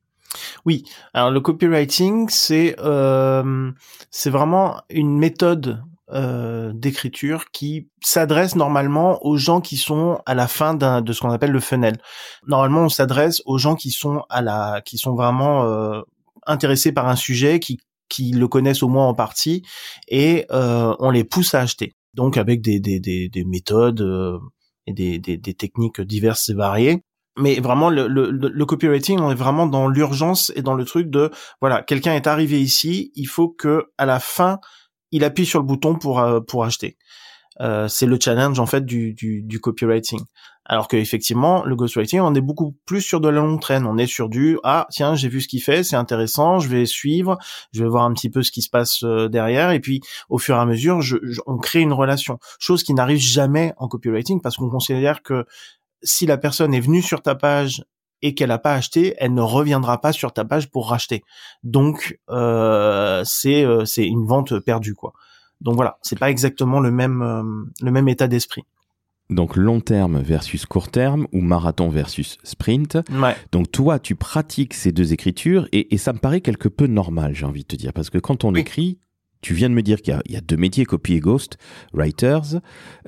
Oui, 0.66 0.84
alors 1.14 1.30
le 1.30 1.40
copywriting, 1.40 2.28
c'est 2.28 2.76
euh, 2.80 3.70
c'est 4.10 4.30
vraiment 4.30 4.82
une 4.90 5.18
méthode 5.18 5.82
euh, 6.12 6.72
d'écriture 6.74 7.50
qui 7.52 7.88
s'adresse 8.02 8.56
normalement 8.56 9.24
aux 9.24 9.36
gens 9.36 9.60
qui 9.60 9.76
sont 9.76 10.20
à 10.26 10.34
la 10.34 10.48
fin 10.48 10.74
de 10.74 11.12
ce 11.12 11.20
qu'on 11.20 11.30
appelle 11.30 11.50
le 11.50 11.60
funnel. 11.60 11.98
Normalement, 12.46 12.82
on 12.82 12.88
s'adresse 12.88 13.42
aux 13.44 13.58
gens 13.58 13.74
qui 13.74 13.90
sont 13.90 14.22
à 14.30 14.40
la 14.42 14.80
qui 14.84 14.98
sont 14.98 15.14
vraiment 15.14 15.64
euh, 15.64 16.00
intéressés 16.46 16.92
par 16.92 17.08
un 17.08 17.16
sujet, 17.16 17.60
qui 17.60 17.78
qui 18.08 18.32
le 18.32 18.48
connaissent 18.48 18.82
au 18.82 18.88
moins 18.88 19.06
en 19.06 19.14
partie, 19.14 19.62
et 20.08 20.46
euh, 20.50 20.94
on 20.98 21.10
les 21.10 21.24
pousse 21.24 21.54
à 21.54 21.60
acheter. 21.60 21.92
Donc 22.14 22.36
avec 22.36 22.62
des 22.62 22.80
des 22.80 23.00
des, 23.00 23.28
des 23.28 23.44
méthodes 23.44 24.00
euh, 24.00 24.38
et 24.86 24.94
des, 24.94 25.18
des, 25.18 25.36
des 25.36 25.54
techniques 25.54 26.00
diverses 26.00 26.48
et 26.48 26.54
variées 26.54 27.02
mais 27.40 27.60
vraiment 27.60 27.88
le, 27.88 28.08
le, 28.08 28.30
le, 28.30 28.66
copywriting 28.66 29.20
on 29.20 29.30
est 29.30 29.36
vraiment 29.36 29.66
dans 29.66 29.86
l'urgence 29.86 30.52
et 30.56 30.62
dans 30.62 30.74
le 30.74 30.84
truc 30.84 31.08
de 31.08 31.30
voilà 31.60 31.82
quelqu'un 31.82 32.14
est 32.14 32.26
arrivé 32.26 32.60
ici 32.60 33.12
il 33.14 33.26
faut 33.26 33.48
que 33.48 33.84
à 33.96 34.06
la 34.06 34.18
fin 34.18 34.58
il 35.12 35.24
appuie 35.24 35.46
sur 35.46 35.60
le 35.60 35.66
bouton 35.66 35.96
pour 35.96 36.20
euh, 36.20 36.40
pour 36.40 36.64
acheter. 36.64 36.96
Euh, 37.60 37.88
c'est 37.88 38.06
le 38.06 38.18
challenge 38.20 38.60
en 38.60 38.66
fait 38.66 38.84
du, 38.84 39.14
du, 39.14 39.42
du 39.42 39.58
copywriting. 39.60 40.20
Alors 40.64 40.86
que 40.86 40.96
effectivement, 40.96 41.64
le 41.64 41.74
ghostwriting, 41.74 42.20
on 42.20 42.34
est 42.34 42.42
beaucoup 42.42 42.76
plus 42.84 43.00
sur 43.00 43.20
de 43.20 43.28
la 43.28 43.40
longue 43.40 43.60
traîne. 43.60 43.86
On 43.86 43.96
est 43.98 44.06
sur 44.06 44.28
du 44.28 44.58
ah 44.62 44.86
tiens 44.90 45.16
j'ai 45.16 45.28
vu 45.28 45.40
ce 45.40 45.48
qu'il 45.48 45.62
fait, 45.62 45.82
c'est 45.82 45.96
intéressant, 45.96 46.60
je 46.60 46.68
vais 46.68 46.86
suivre, 46.86 47.38
je 47.72 47.82
vais 47.82 47.88
voir 47.88 48.04
un 48.04 48.12
petit 48.12 48.30
peu 48.30 48.42
ce 48.42 48.52
qui 48.52 48.62
se 48.62 48.70
passe 48.70 49.02
euh, 49.02 49.28
derrière, 49.28 49.70
et 49.70 49.80
puis 49.80 50.00
au 50.28 50.38
fur 50.38 50.56
et 50.56 50.58
à 50.58 50.66
mesure, 50.66 51.00
je, 51.00 51.16
on 51.46 51.56
crée 51.56 51.80
une 51.80 51.92
relation. 51.92 52.38
Chose 52.60 52.82
qui 52.82 52.94
n'arrive 52.94 53.18
jamais 53.18 53.72
en 53.78 53.88
copywriting 53.88 54.40
parce 54.40 54.56
qu'on 54.56 54.70
considère 54.70 55.22
que 55.22 55.44
si 56.02 56.26
la 56.26 56.38
personne 56.38 56.74
est 56.74 56.80
venue 56.80 57.02
sur 57.02 57.22
ta 57.22 57.34
page 57.34 57.82
et 58.22 58.34
qu'elle 58.34 58.48
n'a 58.48 58.58
pas 58.58 58.74
acheté, 58.74 59.14
elle 59.18 59.34
ne 59.34 59.42
reviendra 59.42 60.00
pas 60.00 60.12
sur 60.12 60.32
ta 60.32 60.44
page 60.44 60.70
pour 60.70 60.88
racheter. 60.90 61.22
Donc 61.62 62.18
euh, 62.30 63.22
c'est 63.24 63.64
euh, 63.64 63.84
c'est 63.84 64.06
une 64.06 64.26
vente 64.26 64.58
perdue 64.60 64.94
quoi. 64.94 65.12
Donc 65.60 65.76
voilà, 65.76 65.98
c'est 66.02 66.18
pas 66.18 66.30
exactement 66.30 66.80
le 66.80 66.90
même 66.90 67.22
euh, 67.22 67.42
le 67.82 67.90
même 67.90 68.08
état 68.08 68.28
d'esprit. 68.28 68.64
Donc 69.30 69.56
long 69.56 69.80
terme 69.80 70.20
versus 70.20 70.64
court 70.64 70.90
terme 70.90 71.26
ou 71.32 71.40
marathon 71.42 71.90
versus 71.90 72.38
sprint. 72.44 72.96
Ouais. 73.10 73.36
Donc 73.52 73.70
toi, 73.70 73.98
tu 73.98 74.14
pratiques 74.14 74.72
ces 74.72 74.90
deux 74.90 75.12
écritures 75.12 75.68
et, 75.70 75.94
et, 75.94 75.98
ça 75.98 76.14
me 76.14 76.18
paraît 76.18 76.40
quelque 76.40 76.68
peu 76.68 76.86
normal, 76.86 77.34
j'ai 77.34 77.44
envie 77.44 77.62
de 77.62 77.66
te 77.66 77.76
dire, 77.76 77.92
parce 77.92 78.08
que 78.08 78.16
quand 78.16 78.44
on 78.44 78.54
écrit, 78.54 78.98
tu 79.40 79.54
viens 79.54 79.68
de 79.68 79.74
me 79.74 79.82
dire 79.82 80.02
qu'il 80.02 80.18
y, 80.28 80.36
a 80.36 80.40
deux 80.40 80.56
métiers, 80.56 80.84
copy 80.84 81.14
et 81.14 81.20
ghost, 81.20 81.58
writers. 81.92 82.60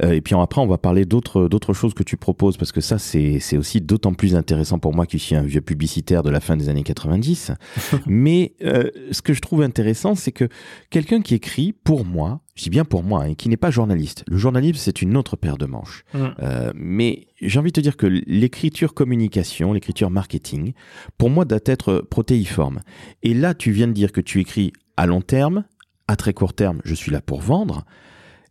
Euh, 0.03 0.13
et 0.13 0.21
puis 0.21 0.35
après, 0.35 0.61
on 0.61 0.67
va 0.67 0.79
parler 0.79 1.05
d'autres 1.05 1.49
d'autres 1.49 1.73
choses 1.73 1.95
que 1.95 2.03
tu 2.03 2.17
proposes 2.17 2.57
parce 2.57 2.73
que 2.73 2.81
ça, 2.81 2.99
c'est 2.99 3.57
aussi 3.57 3.81
d'autant 3.81 4.15
plus 4.15 4.37
intéressant 4.37 4.79
pour 4.79 4.95
moi 4.95 5.07
qui 5.07 5.19
suis 5.19 5.35
un 5.35 5.43
vieux 5.43 5.61
publicitaire 5.61 6.23
de 6.23 6.31
la 6.31 6.41
fin 6.41 6.57
des 6.57 6.69
années 6.69 6.83
90. 6.83 7.53
Mais 8.07 8.55
euh, 8.63 8.91
ce 9.11 9.23
que 9.23 9.33
je 9.33 9.41
trouve 9.41 9.63
intéressant, 9.63 10.15
c'est 10.15 10.33
que 10.33 10.49
quelqu'un 10.91 11.21
qui 11.21 11.35
écrit 11.35 11.73
pour 11.73 12.05
moi, 12.05 12.41
je 12.55 12.65
dis 12.65 12.71
bien 12.71 12.85
pour 12.85 13.03
moi, 13.03 13.27
et 13.27 13.31
hein, 13.31 13.35
qui 13.35 13.49
n'est 13.49 13.57
pas 13.57 13.71
journaliste. 13.71 14.25
Le 14.29 14.37
journalisme, 14.37 14.77
c'est 14.77 15.03
une 15.03 15.17
autre 15.17 15.37
paire 15.37 15.57
de 15.57 15.67
manches. 15.67 16.05
Mm. 16.15 16.27
Euh, 16.43 16.73
mais 16.75 17.29
j'ai 17.41 17.59
envie 17.59 17.71
de 17.71 17.75
te 17.75 17.81
dire 17.81 17.97
que 17.97 18.07
l'écriture 18.07 18.95
communication, 18.95 19.73
l'écriture 19.73 20.11
marketing, 20.11 20.75
pour 21.19 21.31
moi, 21.31 21.45
doit 21.45 21.59
être 21.65 22.05
protéiforme. 22.11 22.81
Et 23.23 23.35
là, 23.35 23.55
tu 23.55 23.73
viens 23.73 23.89
de 23.89 23.93
dire 23.93 24.13
que 24.13 24.21
tu 24.21 24.41
écris 24.41 24.73
à 24.97 25.07
long 25.07 25.23
terme, 25.23 25.65
à 26.11 26.17
très 26.17 26.35
court 26.35 26.55
terme, 26.55 26.81
je 26.85 26.93
suis 26.93 27.13
là 27.13 27.21
pour 27.21 27.41
vendre. 27.41 27.85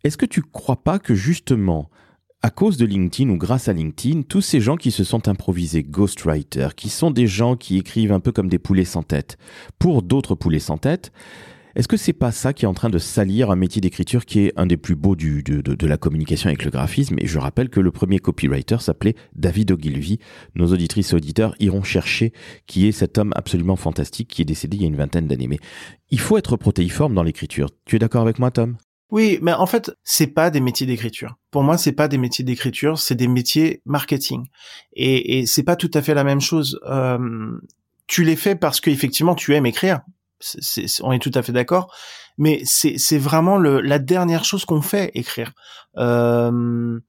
Est-ce 0.06 0.16
que 0.16 0.26
tu 0.26 0.42
crois 0.42 0.82
pas 0.82 0.98
que 0.98 1.14
justement, 1.14 1.90
à 2.42 2.52
cause 2.52 2.78
de 2.78 2.86
LinkedIn 2.86 3.30
ou 3.30 3.38
grâce 3.38 3.68
à 3.68 3.74
LinkedIn, 3.74 4.22
tous 4.22 4.40
ces 4.40 4.62
gens 4.62 4.78
qui 4.78 4.92
se 4.92 5.04
sont 5.04 5.28
improvisés 5.28 5.84
ghostwriters, 5.84 6.74
qui 6.74 6.88
sont 6.88 7.12
des 7.12 7.28
gens 7.28 7.58
qui 7.58 7.78
écrivent 7.78 8.14
un 8.14 8.22
peu 8.22 8.32
comme 8.32 8.48
des 8.48 8.60
poulets 8.60 8.86
sans 8.86 9.04
tête, 9.04 9.38
pour 9.78 10.04
d'autres 10.04 10.36
poulets 10.36 10.60
sans 10.60 10.78
tête, 10.78 11.12
est-ce 11.76 11.88
que 11.88 11.98
c'est 11.98 12.14
pas 12.14 12.32
ça 12.32 12.54
qui 12.54 12.66
est 12.66 12.68
en 12.68 12.74
train 12.74 12.90
de 12.90 12.98
salir 12.98 13.52
un 13.52 13.56
métier 13.56 13.82
d'écriture 13.82 14.26
qui 14.26 14.42
est 14.42 14.54
un 14.56 14.66
des 14.66 14.78
plus 14.78 14.96
beaux 14.96 15.16
du, 15.16 15.44
de, 15.44 15.88
la 15.88 15.98
communication 15.98 16.48
avec 16.48 16.66
le 16.66 16.72
graphisme? 16.72 17.16
Et 17.20 17.28
je 17.28 17.38
rappelle 17.40 17.70
que 17.70 17.80
le 17.80 17.92
premier 17.92 18.20
copywriter 18.20 18.78
s'appelait 18.80 19.16
David 19.36 19.72
Ogilvy. 19.72 20.20
Nos 20.56 20.74
auditrices 20.74 21.14
et 21.14 21.16
auditeurs 21.16 21.56
iront 21.60 21.84
chercher 21.84 22.34
qui 22.66 22.88
est 22.88 22.92
cet 22.92 23.18
homme 23.18 23.32
absolument 23.36 23.76
fantastique 23.76 24.30
qui 24.30 24.42
est 24.42 24.46
décédé 24.46 24.78
il 24.78 24.82
y 24.82 24.86
a 24.86 24.88
une 24.88 24.96
vingtaine 24.96 25.28
d'années. 25.28 25.48
Mais 25.48 25.60
il 26.10 26.20
faut 26.20 26.38
être 26.38 26.58
protéiforme 26.58 27.14
dans 27.14 27.24
l'écriture. 27.24 27.70
Tu 27.86 27.96
es 27.96 28.00
d'accord 28.00 28.22
avec 28.22 28.40
moi, 28.40 28.52
Tom? 28.52 28.78
Oui, 29.12 29.40
mais 29.42 29.54
en 29.54 29.66
fait, 29.66 29.92
c'est 30.04 30.28
pas 30.28 30.52
des 30.52 30.60
métiers 30.60 30.86
d'écriture. 30.86 31.36
Pour 31.50 31.64
moi, 31.64 31.78
c'est 31.78 31.94
pas 31.94 32.08
des 32.08 32.20
métiers 32.20 32.46
d'écriture, 32.46 33.00
c'est 33.00 33.16
des 33.16 33.28
métiers 33.28 33.82
marketing. 33.86 34.46
Et, 34.94 35.40
et 35.40 35.46
c'est 35.48 35.64
pas 35.64 35.76
tout 35.76 35.90
à 35.96 36.02
fait 36.02 36.14
la 36.14 36.24
même 36.24 36.42
chose. 36.42 36.80
Euh, 36.86 37.60
tu 38.06 38.24
les 38.24 38.36
fais 38.36 38.56
parce 38.56 38.80
qu'effectivement, 38.82 39.34
tu 39.34 39.56
aimes 39.56 39.66
écrire 39.66 40.02
on 41.02 41.12
est 41.12 41.20
tout 41.20 41.32
à 41.34 41.42
fait 41.42 41.52
d'accord, 41.52 41.94
mais 42.38 42.62
c'est 42.66 43.18
vraiment 43.18 43.58
le, 43.58 43.82
la 43.82 44.00
dernière 44.00 44.46
chose 44.46 44.66
qu'on 44.66 44.82
fait 44.82 45.12
écrire. 45.14 45.54
Euh, 45.98 47.00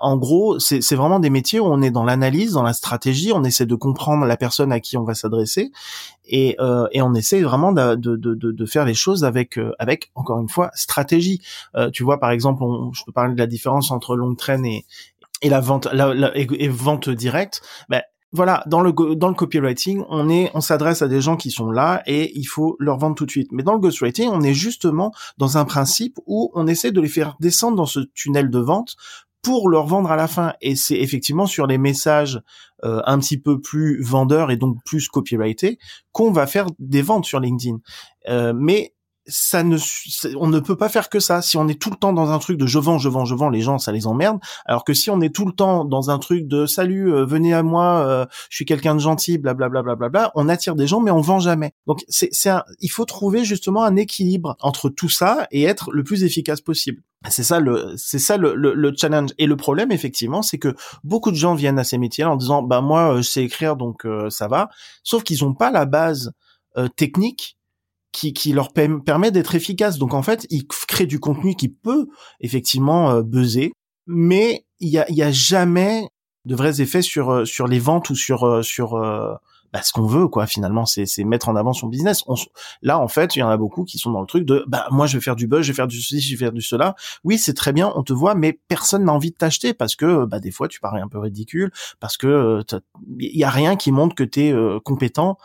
en 0.00 0.16
gros, 0.16 0.58
c'est 0.58 0.94
vraiment 0.94 1.20
des 1.20 1.30
métiers 1.30 1.60
où 1.60 1.66
on 1.66 1.82
est 1.82 1.90
dans 1.90 2.04
l'analyse, 2.04 2.52
dans 2.52 2.62
la 2.62 2.72
stratégie, 2.72 3.32
on 3.32 3.44
essaie 3.44 3.66
de 3.66 3.74
comprendre 3.74 4.24
la 4.24 4.36
personne 4.36 4.72
à 4.72 4.80
qui 4.80 4.96
on 4.96 5.04
va 5.04 5.14
s'adresser, 5.14 5.72
et, 6.26 6.56
euh, 6.60 6.86
et, 6.92 7.02
on 7.02 7.14
essaie 7.14 7.42
vraiment 7.42 7.72
de, 7.72 7.94
de, 7.94 8.16
de, 8.16 8.34
de, 8.34 8.66
faire 8.66 8.84
les 8.84 8.94
choses 8.94 9.24
avec, 9.24 9.58
euh, 9.58 9.72
avec 9.78 10.10
encore 10.14 10.40
une 10.40 10.48
fois, 10.48 10.70
stratégie. 10.74 11.42
Euh, 11.76 11.90
tu 11.90 12.02
vois, 12.02 12.18
par 12.18 12.30
exemple, 12.30 12.62
on, 12.62 12.92
je 12.92 13.04
peux 13.04 13.12
parler 13.12 13.34
de 13.34 13.38
la 13.38 13.46
différence 13.46 13.90
entre 13.90 14.16
longue 14.16 14.36
traîne 14.36 14.64
et, 14.64 14.86
et 15.42 15.48
la 15.48 15.60
vente, 15.60 15.86
la, 15.92 16.32
et, 16.34 16.68
vente 16.68 17.10
directe. 17.10 17.62
Ben, 17.88 18.02
voilà, 18.34 18.64
dans 18.66 18.80
le 18.80 18.92
dans 19.14 19.28
le 19.28 19.34
copywriting, 19.34 20.02
on 20.08 20.28
est 20.28 20.50
on 20.54 20.60
s'adresse 20.60 21.02
à 21.02 21.08
des 21.08 21.20
gens 21.20 21.36
qui 21.36 21.52
sont 21.52 21.70
là 21.70 22.02
et 22.06 22.36
il 22.36 22.44
faut 22.44 22.76
leur 22.80 22.98
vendre 22.98 23.14
tout 23.14 23.26
de 23.26 23.30
suite. 23.30 23.52
Mais 23.52 23.62
dans 23.62 23.74
le 23.74 23.78
ghostwriting, 23.78 24.28
on 24.28 24.42
est 24.42 24.54
justement 24.54 25.12
dans 25.38 25.56
un 25.56 25.64
principe 25.64 26.18
où 26.26 26.50
on 26.54 26.66
essaie 26.66 26.90
de 26.90 27.00
les 27.00 27.08
faire 27.08 27.36
descendre 27.38 27.76
dans 27.76 27.86
ce 27.86 28.00
tunnel 28.12 28.50
de 28.50 28.58
vente 28.58 28.96
pour 29.40 29.68
leur 29.68 29.86
vendre 29.86 30.10
à 30.10 30.16
la 30.16 30.26
fin. 30.26 30.54
Et 30.60 30.74
c'est 30.74 30.96
effectivement 30.96 31.46
sur 31.46 31.68
les 31.68 31.78
messages 31.78 32.42
euh, 32.84 33.02
un 33.06 33.20
petit 33.20 33.38
peu 33.38 33.60
plus 33.60 34.02
vendeurs 34.02 34.50
et 34.50 34.56
donc 34.56 34.78
plus 34.84 35.06
copyrightés 35.06 35.78
qu'on 36.10 36.32
va 36.32 36.48
faire 36.48 36.66
des 36.80 37.02
ventes 37.02 37.26
sur 37.26 37.38
LinkedIn. 37.38 37.78
Euh, 38.28 38.52
mais 38.56 38.93
ça 39.26 39.62
ne, 39.62 39.78
on 40.36 40.48
ne 40.48 40.60
peut 40.60 40.76
pas 40.76 40.88
faire 40.88 41.08
que 41.08 41.20
ça. 41.20 41.40
Si 41.40 41.56
on 41.56 41.68
est 41.68 41.80
tout 41.80 41.90
le 41.90 41.96
temps 41.96 42.12
dans 42.12 42.30
un 42.30 42.38
truc 42.38 42.58
de 42.58 42.66
je 42.66 42.78
vends, 42.78 42.98
je 42.98 43.08
vends, 43.08 43.24
je 43.24 43.34
vends, 43.34 43.48
les 43.48 43.60
gens 43.60 43.78
ça 43.78 43.92
les 43.92 44.06
emmerde. 44.06 44.38
Alors 44.66 44.84
que 44.84 44.92
si 44.92 45.10
on 45.10 45.20
est 45.20 45.34
tout 45.34 45.46
le 45.46 45.52
temps 45.52 45.84
dans 45.84 46.10
un 46.10 46.18
truc 46.18 46.46
de 46.46 46.66
salut, 46.66 47.12
euh, 47.12 47.24
venez 47.24 47.54
à 47.54 47.62
moi, 47.62 48.04
euh, 48.06 48.26
je 48.50 48.56
suis 48.56 48.64
quelqu'un 48.64 48.94
de 48.94 49.00
gentil, 49.00 49.38
blablabla, 49.38 49.82
bla, 49.82 49.94
bla, 49.94 50.08
bla, 50.08 50.32
on 50.34 50.48
attire 50.48 50.74
des 50.74 50.86
gens, 50.86 51.00
mais 51.00 51.10
on 51.10 51.20
vend 51.20 51.40
jamais. 51.40 51.72
Donc 51.86 52.04
c'est, 52.08 52.28
c'est 52.32 52.50
il 52.80 52.90
faut 52.90 53.04
trouver 53.04 53.44
justement 53.44 53.84
un 53.84 53.96
équilibre 53.96 54.56
entre 54.60 54.90
tout 54.90 55.08
ça 55.08 55.46
et 55.50 55.64
être 55.64 55.90
le 55.92 56.04
plus 56.04 56.24
efficace 56.24 56.60
possible. 56.60 57.02
C'est 57.30 57.42
ça 57.42 57.58
le, 57.58 57.94
c'est 57.96 58.18
ça 58.18 58.36
le, 58.36 58.54
le, 58.54 58.92
challenge. 58.94 59.30
Et 59.38 59.46
le 59.46 59.56
problème 59.56 59.90
effectivement, 59.90 60.42
c'est 60.42 60.58
que 60.58 60.74
beaucoup 61.04 61.30
de 61.30 61.36
gens 61.36 61.54
viennent 61.54 61.78
à 61.78 61.84
ces 61.84 61.96
métiers 61.96 62.24
en 62.24 62.36
disant 62.36 62.62
bah 62.62 62.82
moi 62.82 63.14
euh, 63.14 63.16
je 63.18 63.22
sais 63.22 63.42
écrire 63.42 63.76
donc 63.76 64.06
ça 64.28 64.48
va, 64.48 64.68
sauf 65.02 65.22
qu'ils 65.22 65.44
ont 65.44 65.54
pas 65.54 65.70
la 65.70 65.86
base 65.86 66.32
technique 66.96 67.56
qui, 68.14 68.32
qui 68.32 68.52
leur 68.52 68.72
permet 68.72 69.32
d'être 69.32 69.56
efficaces. 69.56 69.98
Donc 69.98 70.14
en 70.14 70.22
fait, 70.22 70.46
ils 70.48 70.66
créent 70.66 71.04
du 71.04 71.18
contenu 71.18 71.56
qui 71.56 71.68
peut 71.68 72.06
effectivement 72.40 73.10
euh, 73.10 73.22
buzzer, 73.22 73.72
mais 74.06 74.64
il 74.78 74.88
y 74.88 74.98
a, 74.98 75.10
y 75.10 75.22
a 75.22 75.32
jamais 75.32 76.08
de 76.44 76.54
vrais 76.54 76.80
effets 76.80 77.02
sur 77.02 77.30
euh, 77.30 77.44
sur 77.44 77.66
les 77.66 77.80
ventes 77.80 78.10
ou 78.10 78.14
sur 78.14 78.44
euh, 78.44 78.62
sur 78.62 78.96
bah, 79.72 79.82
ce 79.82 79.92
qu'on 79.92 80.06
veut 80.06 80.28
quoi 80.28 80.46
finalement. 80.46 80.86
C'est 80.86 81.06
c'est 81.06 81.24
mettre 81.24 81.48
en 81.48 81.56
avant 81.56 81.72
son 81.72 81.88
business. 81.88 82.22
On, 82.28 82.36
là 82.82 83.00
en 83.00 83.08
fait 83.08 83.34
il 83.34 83.40
y 83.40 83.42
en 83.42 83.48
a 83.48 83.56
beaucoup 83.56 83.82
qui 83.82 83.98
sont 83.98 84.12
dans 84.12 84.20
le 84.20 84.28
truc 84.28 84.44
de 84.44 84.64
bah 84.68 84.86
moi 84.92 85.08
je 85.08 85.18
vais 85.18 85.22
faire 85.22 85.34
du 85.34 85.48
buzz 85.48 85.62
je 85.62 85.72
vais 85.72 85.76
faire 85.76 85.88
du 85.88 86.00
ceci 86.00 86.20
je 86.20 86.36
vais 86.36 86.44
faire 86.44 86.52
du 86.52 86.62
cela. 86.62 86.94
Oui 87.24 87.36
c'est 87.36 87.54
très 87.54 87.72
bien 87.72 87.92
on 87.96 88.04
te 88.04 88.12
voit 88.12 88.36
mais 88.36 88.60
personne 88.68 89.06
n'a 89.06 89.12
envie 89.12 89.32
de 89.32 89.36
t'acheter 89.36 89.74
parce 89.74 89.96
que 89.96 90.24
bah 90.24 90.38
des 90.38 90.52
fois 90.52 90.68
tu 90.68 90.78
parais 90.78 91.00
un 91.00 91.08
peu 91.08 91.18
ridicule 91.18 91.72
parce 91.98 92.16
que 92.16 92.62
il 93.18 93.36
y 93.36 93.42
a 93.42 93.50
rien 93.50 93.74
qui 93.74 93.90
montre 93.90 94.14
que 94.14 94.22
tu 94.22 94.42
es 94.42 94.54
compétent. 94.84 95.36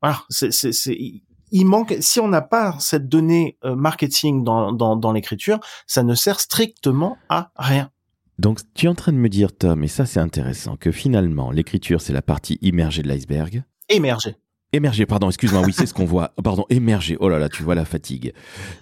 Voilà 0.00 0.20
c'est 0.28 0.52
c'est 0.52 1.22
il 1.54 1.66
manque, 1.66 1.96
si 2.00 2.18
on 2.18 2.26
n'a 2.26 2.42
pas 2.42 2.76
cette 2.80 3.08
donnée 3.08 3.58
euh, 3.64 3.76
marketing 3.76 4.42
dans, 4.42 4.72
dans, 4.72 4.96
dans 4.96 5.12
l'écriture, 5.12 5.60
ça 5.86 6.02
ne 6.02 6.16
sert 6.16 6.40
strictement 6.40 7.16
à 7.28 7.52
rien. 7.56 7.90
Donc, 8.40 8.58
tu 8.74 8.86
es 8.86 8.88
en 8.88 8.96
train 8.96 9.12
de 9.12 9.18
me 9.18 9.28
dire, 9.28 9.56
Tom, 9.56 9.84
et 9.84 9.88
ça 9.88 10.04
c'est 10.04 10.18
intéressant, 10.18 10.76
que 10.76 10.90
finalement, 10.90 11.52
l'écriture, 11.52 12.00
c'est 12.00 12.12
la 12.12 12.22
partie 12.22 12.58
immergée 12.60 13.02
de 13.02 13.08
l'iceberg. 13.08 13.62
Émergée. 13.88 14.34
Émergée, 14.72 15.06
pardon, 15.06 15.28
excuse-moi, 15.28 15.62
oui, 15.64 15.72
c'est 15.72 15.86
ce 15.86 15.94
qu'on 15.94 16.04
voit. 16.04 16.32
Pardon, 16.42 16.66
émergée. 16.70 17.16
Oh 17.20 17.28
là 17.28 17.38
là, 17.38 17.48
tu 17.48 17.62
vois 17.62 17.76
la 17.76 17.84
fatigue. 17.84 18.34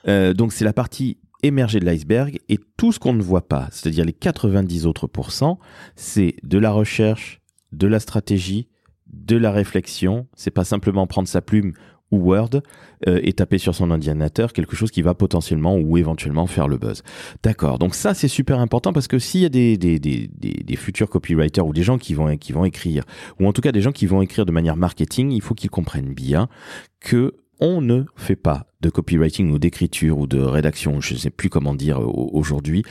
Euh, 0.08 0.32
donc, 0.32 0.54
c'est 0.54 0.64
la 0.64 0.72
partie 0.72 1.18
émergée 1.42 1.78
de 1.78 1.84
l'iceberg 1.84 2.38
et 2.48 2.58
tout 2.78 2.92
ce 2.92 2.98
qu'on 2.98 3.12
ne 3.12 3.20
voit 3.20 3.46
pas, 3.46 3.68
c'est-à-dire 3.70 4.06
les 4.06 4.14
90 4.14 4.86
autres 4.86 5.06
pourcents, 5.06 5.58
c'est 5.94 6.36
de 6.42 6.56
la 6.56 6.70
recherche, 6.70 7.42
de 7.72 7.86
la 7.86 8.00
stratégie, 8.00 8.68
de 9.08 9.36
la 9.36 9.50
réflexion. 9.50 10.26
C'est 10.34 10.50
pas 10.50 10.64
simplement 10.64 11.06
prendre 11.06 11.28
sa 11.28 11.42
plume 11.42 11.74
ou 12.12 12.18
Word 12.18 12.50
euh, 13.08 13.18
et 13.22 13.32
taper 13.32 13.58
sur 13.58 13.74
son 13.74 13.90
ordinateur 13.90 14.52
quelque 14.52 14.76
chose 14.76 14.90
qui 14.90 15.02
va 15.02 15.14
potentiellement 15.14 15.76
ou 15.76 15.96
éventuellement 15.96 16.46
faire 16.46 16.68
le 16.68 16.76
buzz. 16.76 17.02
D'accord, 17.42 17.78
donc 17.78 17.94
ça 17.94 18.14
c'est 18.14 18.28
super 18.28 18.60
important 18.60 18.92
parce 18.92 19.08
que 19.08 19.18
s'il 19.18 19.40
y 19.40 19.46
a 19.46 19.48
des, 19.48 19.76
des, 19.76 20.76
futurs 20.76 21.08
copywriters 21.08 21.66
ou 21.66 21.72
des 21.72 21.82
gens 21.82 21.98
qui 21.98 22.14
vont, 22.14 22.36
qui 22.36 22.52
vont 22.52 22.64
écrire, 22.64 23.04
ou 23.40 23.46
en 23.46 23.52
tout 23.52 23.60
cas 23.60 23.72
des 23.72 23.80
gens 23.80 23.92
qui 23.92 24.06
vont 24.06 24.22
écrire 24.22 24.46
de 24.46 24.52
manière 24.52 24.76
marketing, 24.76 25.32
il 25.32 25.42
faut 25.42 25.54
qu'ils 25.54 25.70
comprennent 25.70 26.14
bien 26.14 26.48
que 27.00 27.34
on 27.60 27.80
ne 27.80 28.02
fait 28.16 28.36
pas 28.36 28.66
de 28.80 28.90
copywriting 28.90 29.52
ou 29.52 29.58
d'écriture 29.58 30.18
ou 30.18 30.26
de 30.26 30.40
rédaction, 30.40 31.00
je 31.00 31.14
ne 31.14 31.18
sais 31.18 31.30
plus 31.30 31.48
comment 31.48 31.74
dire 31.74 32.00
aujourd'hui, 32.00 32.82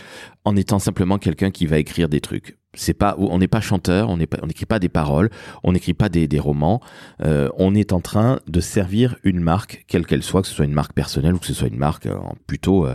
en 0.46 0.56
étant 0.56 0.80
simplement 0.80 1.18
quelqu'un 1.18 1.51
qui 1.51 1.66
va 1.66 1.78
écrire 1.78 2.08
des 2.08 2.22
trucs. 2.22 2.58
C'est 2.74 2.94
pas, 2.94 3.16
on 3.18 3.38
n'est 3.40 3.50
pas 3.50 3.60
chanteur, 3.60 4.10
on 4.10 4.18
n'écrit 4.18 4.66
pas 4.66 4.80
des 4.80 4.88
paroles, 4.88 5.30
on 5.63 5.74
n'écrit 5.74 5.94
pas 5.94 6.08
des, 6.08 6.40
romans. 6.40 6.82
Euh, 7.22 7.50
on 7.58 7.75
est 7.75 7.92
en 7.92 8.00
train 8.00 8.40
de 8.48 8.62
servir 8.62 9.18
une 9.24 9.42
marque, 9.42 9.84
quelle 9.88 10.06
qu'elle 10.06 10.24
soit, 10.24 10.42
que 10.42 10.48
ce 10.48 10.54
soit 10.54 10.66
une 10.66 10.74
marque 10.74 10.94
personnelle 10.94 11.34
ou 11.34 11.40
que 11.40 11.46
ce 11.46 11.54
soit 11.54 11.68
une 11.68 11.78
marque 11.78 12.06
euh, 12.06 12.18
plutôt 12.48 12.88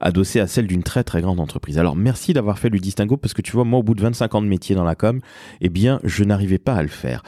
adossée 0.00 0.38
à 0.38 0.46
celle 0.46 0.68
d'une 0.68 0.84
très 0.84 1.02
très 1.02 1.20
grande 1.20 1.40
entreprise. 1.40 1.78
Alors 1.78 1.96
merci 1.96 2.32
d'avoir 2.32 2.58
fait 2.60 2.68
le 2.68 2.78
distinguo 2.78 3.16
parce 3.16 3.34
que 3.34 3.42
tu 3.42 3.52
vois, 3.52 3.64
moi 3.64 3.80
au 3.80 3.82
bout 3.82 3.94
de 3.94 4.02
25 4.02 4.34
ans 4.36 4.42
de 4.42 4.46
métier 4.46 4.76
dans 4.76 4.84
la 4.84 4.94
com, 4.94 5.20
eh 5.60 5.68
bien, 5.68 5.98
je 6.04 6.22
n'arrivais 6.22 6.58
pas 6.58 6.74
à 6.74 6.82
le 6.82 6.88
faire. 6.88 7.22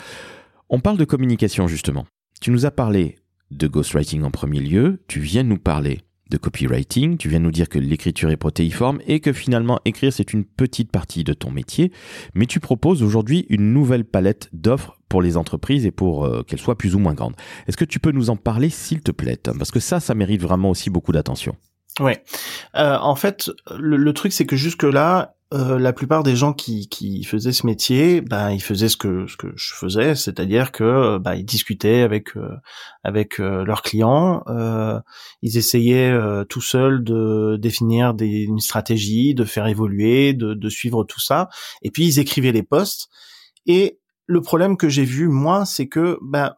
On 0.68 0.80
parle 0.80 0.98
de 0.98 1.04
communication 1.04 1.66
justement. 1.66 2.06
Tu 2.40 2.50
nous 2.50 2.66
as 2.66 2.70
parlé 2.70 3.16
de 3.50 3.66
ghostwriting 3.66 4.22
en 4.22 4.30
premier 4.30 4.60
lieu, 4.60 5.02
tu 5.08 5.20
viens 5.20 5.42
nous 5.42 5.58
parler 5.58 6.00
de 6.30 6.36
copywriting, 6.36 7.18
tu 7.18 7.28
viens 7.28 7.38
nous 7.38 7.50
dire 7.50 7.68
que 7.68 7.78
l'écriture 7.78 8.30
est 8.30 8.36
protéiforme 8.36 9.00
et 9.06 9.20
que 9.20 9.32
finalement 9.32 9.80
écrire 9.84 10.12
c'est 10.12 10.32
une 10.32 10.44
petite 10.44 10.90
partie 10.90 11.24
de 11.24 11.32
ton 11.32 11.50
métier, 11.50 11.92
mais 12.34 12.46
tu 12.46 12.60
proposes 12.60 13.02
aujourd'hui 13.02 13.46
une 13.48 13.72
nouvelle 13.72 14.04
palette 14.04 14.48
d'offres 14.52 14.98
pour 15.08 15.22
les 15.22 15.36
entreprises 15.36 15.86
et 15.86 15.92
pour 15.92 16.24
euh, 16.24 16.42
qu'elles 16.42 16.58
soient 16.58 16.78
plus 16.78 16.94
ou 16.94 16.98
moins 16.98 17.14
grandes. 17.14 17.36
Est-ce 17.68 17.76
que 17.76 17.84
tu 17.84 18.00
peux 18.00 18.10
nous 18.10 18.30
en 18.30 18.36
parler 18.36 18.70
s'il 18.70 19.02
te 19.02 19.12
plaît 19.12 19.38
Parce 19.58 19.70
que 19.70 19.80
ça, 19.80 20.00
ça 20.00 20.14
mérite 20.14 20.42
vraiment 20.42 20.70
aussi 20.70 20.90
beaucoup 20.90 21.12
d'attention. 21.12 21.54
Ouais. 22.00 22.22
Euh, 22.74 22.98
en 22.98 23.14
fait, 23.14 23.50
le 23.78 24.12
truc 24.12 24.32
c'est 24.32 24.46
que 24.46 24.56
jusque 24.56 24.82
là, 24.82 25.35
euh, 25.54 25.78
la 25.78 25.92
plupart 25.92 26.24
des 26.24 26.34
gens 26.34 26.52
qui, 26.52 26.88
qui 26.88 27.22
faisaient 27.22 27.52
ce 27.52 27.66
métier, 27.66 28.20
ben 28.20 28.50
ils 28.50 28.62
faisaient 28.62 28.88
ce 28.88 28.96
que 28.96 29.28
ce 29.28 29.36
que 29.36 29.46
je 29.54 29.74
faisais, 29.74 30.16
c'est-à-dire 30.16 30.72
que 30.72 31.18
ben, 31.18 31.34
ils 31.34 31.44
discutaient 31.44 32.02
avec 32.02 32.36
euh, 32.36 32.56
avec 33.04 33.38
euh, 33.38 33.64
leurs 33.64 33.82
clients, 33.82 34.42
ils 35.42 35.56
essayaient 35.56 36.18
tout 36.48 36.60
seuls 36.60 37.04
de 37.04 37.56
définir 37.60 38.14
des, 38.14 38.42
une 38.42 38.58
stratégie, 38.58 39.34
de 39.34 39.44
faire 39.44 39.68
évoluer, 39.68 40.32
de, 40.34 40.54
de 40.54 40.68
suivre 40.68 41.04
tout 41.04 41.20
ça, 41.20 41.48
et 41.82 41.92
puis 41.92 42.06
ils 42.06 42.18
écrivaient 42.18 42.50
les 42.50 42.64
posts. 42.64 43.08
Et 43.66 44.00
le 44.26 44.40
problème 44.40 44.76
que 44.76 44.88
j'ai 44.88 45.04
vu 45.04 45.28
moi, 45.28 45.64
c'est 45.64 45.86
que 45.86 46.18
ben 46.22 46.54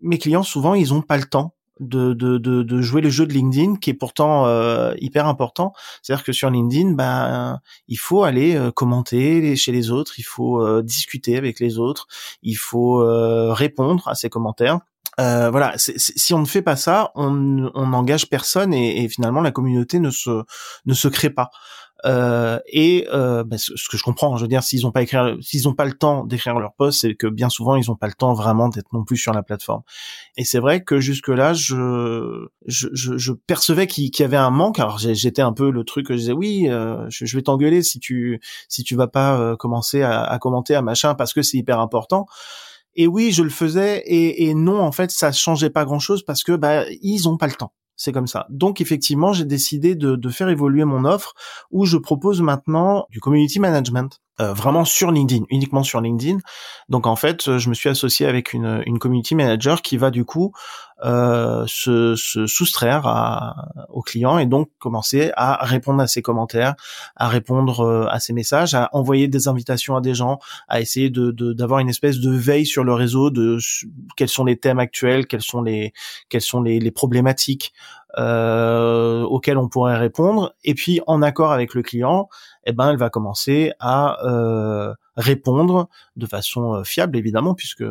mes 0.00 0.16
clients 0.16 0.42
souvent 0.42 0.72
ils 0.72 0.94
ont 0.94 1.02
pas 1.02 1.18
le 1.18 1.24
temps 1.24 1.54
de, 1.80 2.12
de, 2.12 2.38
de, 2.38 2.62
de, 2.62 2.82
jouer 2.82 3.00
le 3.00 3.10
jeu 3.10 3.26
de 3.26 3.32
LinkedIn 3.32 3.76
qui 3.76 3.90
est 3.90 3.94
pourtant 3.94 4.46
euh, 4.46 4.94
hyper 4.98 5.26
important. 5.26 5.72
C'est-à-dire 6.02 6.24
que 6.24 6.32
sur 6.32 6.50
LinkedIn, 6.50 6.92
ben 6.92 7.60
il 7.88 7.98
faut 7.98 8.22
aller 8.22 8.54
euh, 8.54 8.70
commenter 8.70 9.56
chez 9.56 9.72
les 9.72 9.90
autres, 9.90 10.14
il 10.18 10.24
faut 10.24 10.62
euh, 10.62 10.82
discuter 10.82 11.36
avec 11.36 11.58
les 11.58 11.78
autres, 11.78 12.06
il 12.42 12.56
faut 12.56 12.98
répondre 13.52 14.06
à 14.08 14.14
ces 14.14 14.28
commentaires. 14.28 14.78
voilà, 15.18 15.74
si 15.76 16.34
on 16.34 16.40
ne 16.40 16.46
fait 16.46 16.62
pas 16.62 16.76
ça, 16.76 17.10
on 17.14 17.30
n'engage 17.30 18.28
personne 18.28 18.72
et, 18.74 19.04
et, 19.04 19.08
finalement 19.08 19.40
la 19.40 19.50
communauté 19.50 19.98
ne 19.98 20.10
se 20.10 20.44
ne 20.86 20.94
se 20.94 21.08
crée 21.08 21.30
pas. 21.30 21.50
Euh, 22.04 22.58
et 22.66 23.06
bah, 23.10 23.58
ce, 23.58 23.72
que 23.88 23.96
je 23.96 24.02
comprends, 24.02 24.36
je 24.36 24.42
veux 24.42 24.48
dire, 24.48 24.62
s'ils 24.62 24.82
n'ont 24.82 24.92
pas 24.92 25.02
écrire, 25.02 25.36
s'ils 25.40 25.64
n'ont 25.64 25.74
pas 25.74 25.84
le 25.84 25.92
temps 25.92 26.24
d'écrire 26.24 26.58
leur 26.58 26.74
post, 26.74 27.00
c'est 27.00 27.14
que 27.14 27.26
bien 27.26 27.48
souvent 27.48 27.76
ils 27.76 27.84
n'ont 27.88 27.96
pas 27.96 28.06
le 28.06 28.14
temps 28.14 28.32
vraiment 28.32 28.68
d'être 28.68 28.92
non 28.92 29.04
plus 29.04 29.16
sur 29.16 29.32
la 29.32 29.42
plateforme. 29.42 29.82
Et 30.36 30.44
c'est 30.44 30.58
vrai 30.58 30.82
que 30.82 31.00
jusque 31.00 31.28
là, 31.28 31.52
je 31.52 32.46
je, 32.66 32.88
je, 32.92 33.32
percevais 33.32 33.86
qu'il 33.86 34.10
y 34.18 34.22
avait 34.22 34.36
un 34.36 34.50
manque. 34.50 34.78
Alors 34.78 34.98
j'étais 34.98 35.42
un 35.42 35.52
peu 35.52 35.70
le 35.70 35.84
truc 35.84 36.06
que 36.06 36.14
je 36.14 36.20
disais, 36.20 36.32
oui, 36.32 36.68
euh, 36.68 37.06
je, 37.08 37.36
vais 37.36 37.42
t'engueuler 37.42 37.82
si 37.82 37.98
tu 38.00 38.40
si 38.68 38.84
tu 38.84 38.96
vas 38.96 39.08
pas 39.08 39.56
commencer 39.56 40.02
à, 40.02 40.38
commenter 40.40 40.74
à 40.74 40.82
machin 40.82 41.14
parce 41.14 41.32
que 41.32 41.42
c'est 41.42 41.58
hyper 41.58 41.80
important. 41.80 42.26
Et 42.96 43.06
oui, 43.06 43.30
je 43.32 43.42
le 43.42 43.50
faisais 43.50 43.98
et, 44.06 44.48
et 44.48 44.54
non, 44.54 44.80
en 44.80 44.92
fait, 44.92 45.10
ça 45.10 45.32
changeait 45.32 45.70
pas 45.70 45.84
grand 45.84 46.00
chose 46.00 46.24
parce 46.24 46.42
que 46.42 46.52
bah 46.52 46.84
ils 47.02 47.28
ont 47.28 47.36
pas 47.36 47.46
le 47.46 47.54
temps 47.54 47.72
c'est 48.00 48.12
comme 48.12 48.26
ça. 48.26 48.46
Donc 48.48 48.80
effectivement, 48.80 49.34
j'ai 49.34 49.44
décidé 49.44 49.94
de, 49.94 50.28
faire 50.30 50.48
évoluer 50.48 50.86
mon 50.86 51.04
offre 51.04 51.34
où 51.70 51.84
je 51.84 51.98
propose 51.98 52.40
maintenant 52.40 53.04
du 53.10 53.20
community 53.20 53.60
management. 53.60 54.22
Euh, 54.40 54.54
vraiment 54.54 54.84
sur 54.84 55.10
LinkedIn, 55.10 55.44
uniquement 55.50 55.82
sur 55.82 56.00
LinkedIn. 56.00 56.38
Donc 56.88 57.06
en 57.06 57.16
fait, 57.16 57.58
je 57.58 57.68
me 57.68 57.74
suis 57.74 57.90
associé 57.90 58.26
avec 58.26 58.54
une, 58.54 58.82
une 58.86 58.98
community 58.98 59.34
manager 59.34 59.82
qui 59.82 59.98
va 59.98 60.10
du 60.10 60.24
coup 60.24 60.52
euh, 61.04 61.64
se, 61.66 62.14
se, 62.16 62.46
soustraire 62.46 63.06
à, 63.06 63.68
aux 63.88 64.02
clients 64.02 64.38
et 64.38 64.44
donc 64.44 64.68
commencer 64.78 65.30
à 65.34 65.64
répondre 65.64 66.02
à 66.02 66.06
ses 66.06 66.20
commentaires, 66.20 66.74
à 67.16 67.28
répondre 67.28 67.80
euh, 67.80 68.06
à 68.10 68.20
ses 68.20 68.32
messages, 68.32 68.74
à 68.74 68.90
envoyer 68.92 69.26
des 69.26 69.48
invitations 69.48 69.96
à 69.96 70.02
des 70.02 70.14
gens, 70.14 70.38
à 70.68 70.80
essayer 70.80 71.08
de 71.08 71.30
d'avoir 71.52 71.80
une 71.80 71.88
espèce 71.88 72.18
de 72.18 72.30
veille 72.30 72.66
sur 72.66 72.84
le 72.84 72.92
réseau 72.92 73.30
de 73.30 73.58
quels 74.16 74.28
sont 74.28 74.44
les 74.44 74.58
thèmes 74.58 74.78
actuels, 74.78 75.26
quels 75.26 75.42
sont 75.42 75.62
les 75.62 75.92
quelles 76.28 76.40
sont 76.42 76.62
les, 76.62 76.80
les 76.80 76.90
problématiques 76.90 77.72
euh, 78.18 79.22
auxquelles 79.22 79.58
on 79.58 79.68
pourrait 79.68 79.96
répondre. 79.96 80.54
Et 80.64 80.74
puis 80.74 81.00
en 81.06 81.22
accord 81.22 81.52
avec 81.52 81.74
le 81.74 81.82
client, 81.82 82.28
eh 82.64 82.72
ben 82.72 82.90
elle 82.90 82.96
va 82.96 83.10
commencer 83.10 83.72
à 83.78 84.24
euh, 84.24 84.94
répondre 85.16 85.88
de 86.16 86.26
façon 86.26 86.74
euh, 86.74 86.84
fiable 86.84 87.16
évidemment 87.16 87.54
puisque 87.54 87.84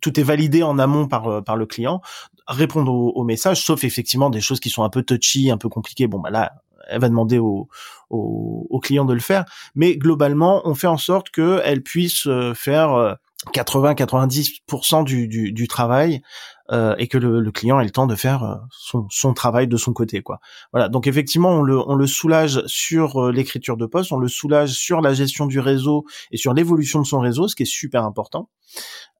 tout 0.00 0.18
est 0.18 0.22
validé 0.22 0.62
en 0.62 0.78
amont 0.78 1.06
par 1.06 1.28
euh, 1.28 1.40
par 1.40 1.56
le 1.56 1.66
client. 1.66 2.00
Répondre 2.48 2.92
aux, 2.92 3.24
messages 3.24 3.62
sauf 3.62 3.84
effectivement 3.84 4.30
des 4.30 4.40
choses 4.40 4.60
qui 4.60 4.70
sont 4.70 4.82
un 4.82 4.90
peu 4.90 5.02
touchy 5.02 5.50
un 5.50 5.58
peu 5.58 5.68
compliquées. 5.68 6.06
Bon 6.06 6.18
bah 6.18 6.30
là 6.30 6.52
elle 6.88 7.00
va 7.00 7.08
demander 7.08 7.38
au, 7.38 7.68
au, 8.08 8.66
au 8.68 8.80
client 8.80 9.04
de 9.04 9.14
le 9.14 9.20
faire. 9.20 9.44
Mais 9.76 9.96
globalement 9.96 10.62
on 10.64 10.74
fait 10.74 10.88
en 10.88 10.96
sorte 10.96 11.30
que 11.30 11.60
elle 11.64 11.82
puisse 11.82 12.28
faire 12.54 13.16
80-90% 13.54 15.04
du, 15.04 15.28
du, 15.28 15.52
du, 15.52 15.68
travail 15.68 16.22
euh, 16.70 16.94
et 16.98 17.08
que 17.08 17.18
le, 17.18 17.40
le, 17.40 17.50
client 17.50 17.80
ait 17.80 17.84
le 17.84 17.90
temps 17.90 18.06
de 18.06 18.14
faire 18.14 18.44
euh, 18.44 18.54
son, 18.70 19.06
son, 19.10 19.34
travail 19.34 19.66
de 19.66 19.76
son 19.76 19.92
côté 19.92 20.22
quoi. 20.22 20.40
Voilà 20.72 20.88
donc 20.88 21.06
effectivement 21.06 21.50
on 21.50 21.62
le, 21.62 21.78
on 21.88 21.94
le 21.94 22.06
soulage 22.06 22.62
sur 22.66 23.20
euh, 23.20 23.32
l'écriture 23.32 23.76
de 23.76 23.86
poste, 23.86 24.12
on 24.12 24.18
le 24.18 24.28
soulage 24.28 24.70
sur 24.70 25.00
la 25.00 25.12
gestion 25.12 25.46
du 25.46 25.58
réseau 25.58 26.04
et 26.30 26.36
sur 26.36 26.54
l'évolution 26.54 27.00
de 27.00 27.06
son 27.06 27.20
réseau, 27.20 27.48
ce 27.48 27.56
qui 27.56 27.64
est 27.64 27.66
super 27.66 28.04
important. 28.04 28.48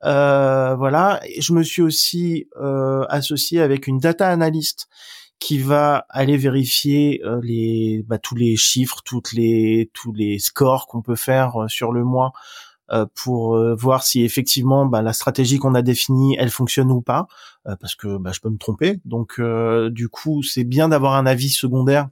Euh, 0.05 0.77
voilà, 0.77 1.21
et 1.27 1.41
je 1.41 1.53
me 1.53 1.63
suis 1.63 1.83
aussi 1.83 2.47
euh, 2.61 3.05
associé 3.09 3.61
avec 3.61 3.87
une 3.87 3.99
data 3.99 4.29
analyst 4.29 4.89
qui 5.41 5.59
va 5.59 6.05
aller 6.11 6.37
vérifier 6.37 7.23
les 7.43 8.05
bah, 8.07 8.19
tous 8.19 8.35
les 8.35 8.57
chiffres, 8.57 9.01
toutes 9.05 9.33
les 9.33 9.91
tous 9.95 10.13
les 10.13 10.39
scores 10.39 10.87
qu'on 10.87 11.01
peut 11.01 11.17
faire 11.17 11.65
sur 11.69 11.93
le 11.93 12.05
mois 12.05 12.33
euh, 12.33 12.39
pour 13.15 13.57
euh, 13.57 13.75
voir 13.75 14.03
si 14.03 14.23
effectivement 14.23 14.87
bah, 14.87 15.03
la 15.03 15.13
stratégie 15.13 15.59
qu'on 15.59 15.75
a 15.75 15.83
définie 15.83 16.37
elle 16.39 16.51
fonctionne 16.51 16.91
ou 16.91 17.01
pas 17.01 17.27
euh, 17.67 17.77
parce 17.81 17.95
que 17.95 18.19
bah, 18.19 18.33
je 18.33 18.41
peux 18.41 18.51
me 18.51 18.59
tromper 18.59 19.01
donc 19.05 19.41
du 19.91 20.09
coup 20.09 20.43
c'est 20.43 20.65
bien 20.65 20.89
d'avoir 20.89 21.15
un 21.15 21.27
avis 21.27 21.51
secondaire 21.51 22.09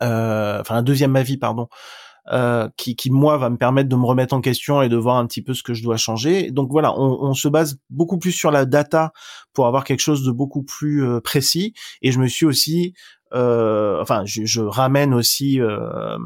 enfin 0.00 0.76
un 0.76 0.82
deuxième 0.82 1.16
avis 1.16 1.36
pardon 1.36 1.68
euh, 2.32 2.70
qui, 2.78 2.96
qui 2.96 3.10
moi 3.10 3.36
va 3.36 3.50
me 3.50 3.58
permettre 3.58 3.90
de 3.90 3.96
me 3.96 4.06
remettre 4.06 4.34
en 4.34 4.40
question 4.40 4.80
et 4.80 4.88
de 4.88 4.96
voir 4.96 5.16
un 5.16 5.26
petit 5.26 5.42
peu 5.42 5.52
ce 5.52 5.62
que 5.62 5.74
je 5.74 5.82
dois 5.82 5.98
changer. 5.98 6.50
Donc 6.50 6.70
voilà, 6.70 6.98
on, 6.98 7.18
on 7.20 7.34
se 7.34 7.48
base 7.48 7.78
beaucoup 7.90 8.18
plus 8.18 8.32
sur 8.32 8.50
la 8.50 8.64
data 8.64 9.12
pour 9.52 9.66
avoir 9.66 9.84
quelque 9.84 10.00
chose 10.00 10.24
de 10.24 10.32
beaucoup 10.32 10.62
plus 10.62 11.04
euh, 11.04 11.20
précis. 11.20 11.74
Et 12.00 12.12
je 12.12 12.18
me 12.18 12.26
suis 12.26 12.46
aussi, 12.46 12.94
euh, 13.34 14.00
enfin, 14.00 14.24
je, 14.24 14.46
je, 14.46 14.62
ramène 14.62 15.12
aussi 15.12 15.60
euh, 15.60 16.16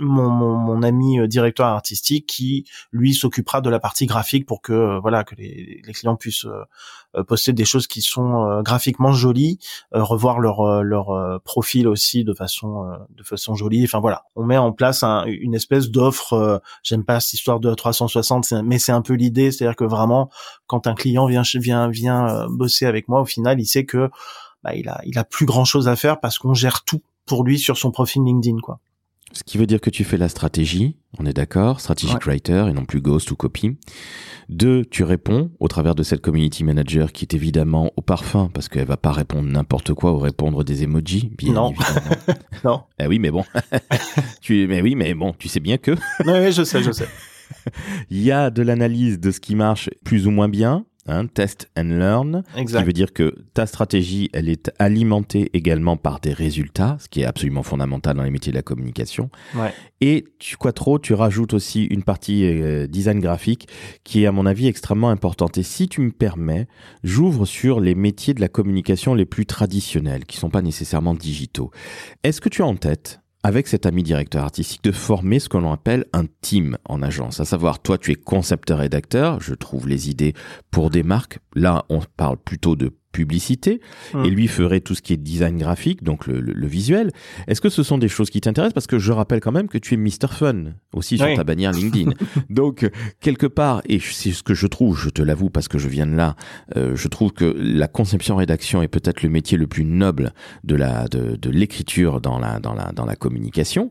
mon, 0.00 0.28
mon, 0.28 0.56
mon, 0.56 0.82
ami 0.82 1.18
euh, 1.18 1.26
directeur 1.26 1.66
artistique 1.66 2.26
qui 2.26 2.66
lui 2.92 3.14
s'occupera 3.14 3.60
de 3.60 3.70
la 3.70 3.78
partie 3.78 4.06
graphique 4.06 4.46
pour 4.46 4.62
que 4.62 4.72
euh, 4.72 5.00
voilà 5.00 5.24
que 5.24 5.34
les, 5.34 5.82
les, 5.84 5.92
clients 5.92 6.16
puissent 6.16 6.46
euh, 6.46 7.24
poster 7.24 7.52
des 7.52 7.64
choses 7.64 7.86
qui 7.86 8.00
sont 8.00 8.62
graphiquement 8.62 9.12
jolies, 9.12 9.58
revoir 9.92 10.40
leur 10.40 10.82
leur 10.82 11.40
profil 11.42 11.86
aussi 11.86 12.24
de 12.24 12.32
façon 12.32 12.90
de 13.10 13.22
façon 13.22 13.54
jolie. 13.54 13.84
Enfin 13.84 14.00
voilà, 14.00 14.24
on 14.34 14.44
met 14.44 14.56
en 14.56 14.72
place 14.72 15.02
un, 15.02 15.24
une 15.26 15.54
espèce 15.54 15.90
d'offre. 15.90 16.62
J'aime 16.82 17.04
pas 17.04 17.20
cette 17.20 17.34
histoire 17.34 17.60
de 17.60 17.74
360, 17.74 18.52
mais 18.64 18.78
c'est 18.78 18.92
un 18.92 19.02
peu 19.02 19.12
l'idée, 19.12 19.52
c'est-à-dire 19.52 19.76
que 19.76 19.84
vraiment 19.84 20.30
quand 20.66 20.86
un 20.86 20.94
client 20.94 21.26
vient 21.26 21.42
vient 21.54 21.88
vient 21.88 22.46
bosser 22.48 22.86
avec 22.86 23.08
moi, 23.08 23.20
au 23.20 23.26
final, 23.26 23.60
il 23.60 23.66
sait 23.66 23.84
que 23.84 24.08
bah, 24.64 24.74
il 24.74 24.88
a 24.88 25.00
il 25.04 25.18
a 25.18 25.24
plus 25.24 25.44
grand 25.44 25.66
chose 25.66 25.88
à 25.88 25.96
faire 25.96 26.18
parce 26.18 26.38
qu'on 26.38 26.54
gère 26.54 26.82
tout 26.82 27.02
pour 27.26 27.44
lui 27.44 27.58
sur 27.58 27.76
son 27.76 27.90
profil 27.90 28.22
LinkedIn 28.24 28.56
quoi. 28.62 28.80
Ce 29.32 29.42
qui 29.44 29.58
veut 29.58 29.66
dire 29.66 29.80
que 29.80 29.90
tu 29.90 30.04
fais 30.04 30.16
la 30.16 30.28
stratégie, 30.28 30.96
on 31.18 31.26
est 31.26 31.32
d'accord, 31.32 31.80
strategic 31.80 32.22
writer 32.24 32.66
et 32.68 32.72
non 32.72 32.84
plus 32.84 33.00
ghost 33.00 33.30
ou 33.30 33.36
copy. 33.36 33.76
Deux, 34.48 34.84
tu 34.84 35.04
réponds 35.04 35.50
au 35.60 35.68
travers 35.68 35.94
de 35.94 36.02
cette 36.02 36.20
community 36.20 36.64
manager 36.64 37.12
qui 37.12 37.24
est 37.24 37.34
évidemment 37.34 37.92
au 37.96 38.02
parfum 38.02 38.50
parce 38.52 38.68
qu'elle 38.68 38.86
va 38.86 38.96
pas 38.96 39.12
répondre 39.12 39.48
n'importe 39.48 39.94
quoi 39.94 40.12
ou 40.12 40.18
répondre 40.18 40.64
des 40.64 40.82
emojis, 40.82 41.30
bien 41.38 41.54
non. 41.54 41.72
non. 42.64 42.82
Eh 42.98 43.06
oui, 43.06 43.18
mais 43.18 43.30
bon. 43.30 43.44
tu, 44.40 44.66
mais 44.66 44.82
oui, 44.82 44.94
mais 44.94 45.14
bon, 45.14 45.34
tu 45.38 45.48
sais 45.48 45.60
bien 45.60 45.78
que. 45.78 45.92
oui, 46.26 46.52
je 46.52 46.64
sais, 46.64 46.82
je 46.82 46.92
sais. 46.92 47.08
Il 48.10 48.22
y 48.22 48.32
a 48.32 48.50
de 48.50 48.62
l'analyse 48.62 49.20
de 49.20 49.30
ce 49.30 49.40
qui 49.40 49.54
marche 49.54 49.90
plus 50.04 50.26
ou 50.26 50.30
moins 50.30 50.48
bien, 50.48 50.84
Hein, 51.08 51.26
test 51.26 51.68
and 51.76 51.98
learn, 51.98 52.44
exact. 52.56 52.78
qui 52.78 52.86
veut 52.86 52.92
dire 52.92 53.12
que 53.12 53.34
ta 53.54 53.66
stratégie, 53.66 54.30
elle 54.32 54.48
est 54.48 54.70
alimentée 54.78 55.50
également 55.52 55.96
par 55.96 56.20
des 56.20 56.32
résultats, 56.32 56.96
ce 57.00 57.08
qui 57.08 57.22
est 57.22 57.24
absolument 57.24 57.64
fondamental 57.64 58.16
dans 58.16 58.22
les 58.22 58.30
métiers 58.30 58.52
de 58.52 58.56
la 58.56 58.62
communication. 58.62 59.28
Ouais. 59.56 59.74
Et 60.00 60.26
tu 60.38 60.56
trop, 60.76 61.00
tu 61.00 61.14
rajoutes 61.14 61.54
aussi 61.54 61.86
une 61.86 62.04
partie 62.04 62.44
euh, 62.44 62.86
design 62.86 63.18
graphique 63.18 63.66
qui 64.04 64.22
est 64.22 64.26
à 64.26 64.32
mon 64.32 64.46
avis 64.46 64.68
extrêmement 64.68 65.10
importante. 65.10 65.58
Et 65.58 65.64
si 65.64 65.88
tu 65.88 66.02
me 66.02 66.12
permets, 66.12 66.68
j'ouvre 67.02 67.46
sur 67.46 67.80
les 67.80 67.96
métiers 67.96 68.32
de 68.32 68.40
la 68.40 68.48
communication 68.48 69.14
les 69.14 69.26
plus 69.26 69.44
traditionnels, 69.44 70.24
qui 70.24 70.36
sont 70.36 70.50
pas 70.50 70.62
nécessairement 70.62 71.14
digitaux. 71.14 71.72
Est-ce 72.22 72.40
que 72.40 72.48
tu 72.48 72.62
as 72.62 72.66
en 72.66 72.76
tête 72.76 73.21
avec 73.42 73.66
cet 73.66 73.86
ami 73.86 74.02
directeur 74.02 74.44
artistique 74.44 74.84
de 74.84 74.92
former 74.92 75.38
ce 75.38 75.48
que 75.48 75.56
l'on 75.56 75.72
appelle 75.72 76.06
un 76.12 76.24
team 76.40 76.78
en 76.84 77.02
agence. 77.02 77.40
À 77.40 77.44
savoir, 77.44 77.80
toi, 77.80 77.98
tu 77.98 78.12
es 78.12 78.14
concepteur-rédacteur, 78.14 79.40
je 79.40 79.54
trouve 79.54 79.88
les 79.88 80.10
idées 80.10 80.34
pour 80.70 80.90
des 80.90 81.02
marques. 81.02 81.40
Là, 81.54 81.84
on 81.88 82.00
parle 82.16 82.36
plutôt 82.36 82.76
de 82.76 82.92
publicité 83.12 83.80
et 84.24 84.30
lui 84.30 84.48
ferait 84.48 84.80
tout 84.80 84.94
ce 84.94 85.02
qui 85.02 85.12
est 85.12 85.16
design 85.16 85.58
graphique, 85.58 86.02
donc 86.02 86.26
le, 86.26 86.40
le, 86.40 86.66
visuel. 86.66 87.12
Est-ce 87.46 87.60
que 87.60 87.68
ce 87.68 87.82
sont 87.82 87.98
des 87.98 88.08
choses 88.08 88.30
qui 88.30 88.40
t'intéressent? 88.40 88.72
Parce 88.72 88.86
que 88.86 88.98
je 88.98 89.12
rappelle 89.12 89.40
quand 89.40 89.52
même 89.52 89.68
que 89.68 89.78
tu 89.78 89.94
es 89.94 89.96
Mr. 89.96 90.28
Fun 90.30 90.72
aussi 90.94 91.18
sur 91.18 91.32
ta 91.34 91.44
bannière 91.44 91.72
LinkedIn. 91.72 92.12
donc 92.50 92.90
quelque 93.20 93.46
part, 93.46 93.82
et 93.86 94.00
c'est 94.00 94.32
ce 94.32 94.42
que 94.42 94.54
je 94.54 94.66
trouve, 94.66 94.98
je 94.98 95.10
te 95.10 95.22
l'avoue 95.22 95.50
parce 95.50 95.68
que 95.68 95.78
je 95.78 95.88
viens 95.88 96.06
de 96.06 96.14
là, 96.14 96.36
euh, 96.76 96.96
je 96.96 97.08
trouve 97.08 97.32
que 97.32 97.44
la 97.44 97.88
conception-rédaction 97.88 98.82
est 98.82 98.88
peut-être 98.88 99.22
le 99.22 99.28
métier 99.28 99.58
le 99.58 99.66
plus 99.66 99.84
noble 99.84 100.32
de 100.64 100.74
la 100.74 101.06
de, 101.08 101.36
de 101.36 101.50
l'écriture 101.50 102.20
dans 102.20 102.38
la 102.38 102.58
dans 102.60 102.74
la 102.74 102.92
dans 102.92 103.04
la 103.04 103.16
communication. 103.16 103.90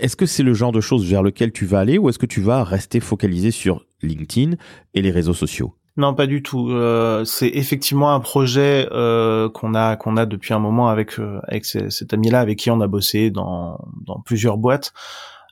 Est-ce 0.00 0.16
que 0.16 0.26
c'est 0.26 0.42
le 0.42 0.54
genre 0.54 0.72
de 0.72 0.80
choses 0.80 1.04
vers 1.08 1.22
lequel 1.22 1.52
tu 1.52 1.66
vas 1.66 1.80
aller 1.80 1.98
ou 1.98 2.08
est-ce 2.08 2.18
que 2.18 2.26
tu 2.26 2.40
vas 2.40 2.64
rester 2.64 3.00
focalisé 3.00 3.50
sur 3.50 3.84
LinkedIn 4.02 4.56
et 4.94 5.02
les 5.02 5.10
réseaux 5.10 5.34
sociaux? 5.34 5.74
Non, 5.98 6.14
pas 6.14 6.26
du 6.26 6.42
tout. 6.42 6.70
Euh, 6.70 7.24
c'est 7.26 7.48
effectivement 7.48 8.14
un 8.14 8.20
projet 8.20 8.88
euh, 8.92 9.50
qu'on 9.50 9.74
a 9.74 9.96
qu'on 9.96 10.16
a 10.16 10.24
depuis 10.24 10.54
un 10.54 10.58
moment 10.58 10.88
avec 10.88 11.18
euh, 11.18 11.38
avec 11.46 11.66
cet 11.66 12.14
ami-là 12.14 12.40
avec 12.40 12.58
qui 12.58 12.70
on 12.70 12.80
a 12.80 12.86
bossé 12.86 13.30
dans 13.30 13.78
dans 14.06 14.20
plusieurs 14.20 14.56
boîtes. 14.56 14.92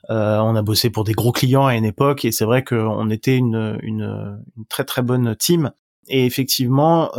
On 0.09 0.55
a 0.57 0.61
bossé 0.61 0.89
pour 0.89 1.05
des 1.05 1.13
gros 1.13 1.31
clients 1.31 1.67
à 1.67 1.75
une 1.75 1.85
époque 1.85 2.25
et 2.25 2.33
c'est 2.33 2.43
vrai 2.43 2.65
qu'on 2.65 3.09
était 3.09 3.37
une, 3.37 3.79
une, 3.81 4.43
très 4.67 4.83
très 4.83 5.01
bonne 5.01 5.37
team. 5.37 5.71
Et 6.09 6.25
effectivement, 6.25 7.11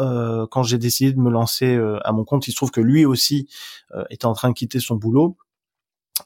quand 0.51 0.63
j'ai 0.63 0.77
décidé 0.77 1.15
de 1.15 1.19
me 1.19 1.31
lancer 1.31 1.81
à 2.05 2.13
mon 2.13 2.25
compte, 2.25 2.49
il 2.49 2.51
se 2.51 2.57
trouve 2.57 2.71
que 2.71 2.83
lui 2.83 3.07
aussi 3.07 3.49
était 4.11 4.27
en 4.27 4.35
train 4.35 4.51
de 4.51 4.55
quitter 4.55 4.79
son 4.79 4.97
boulot. 4.97 5.39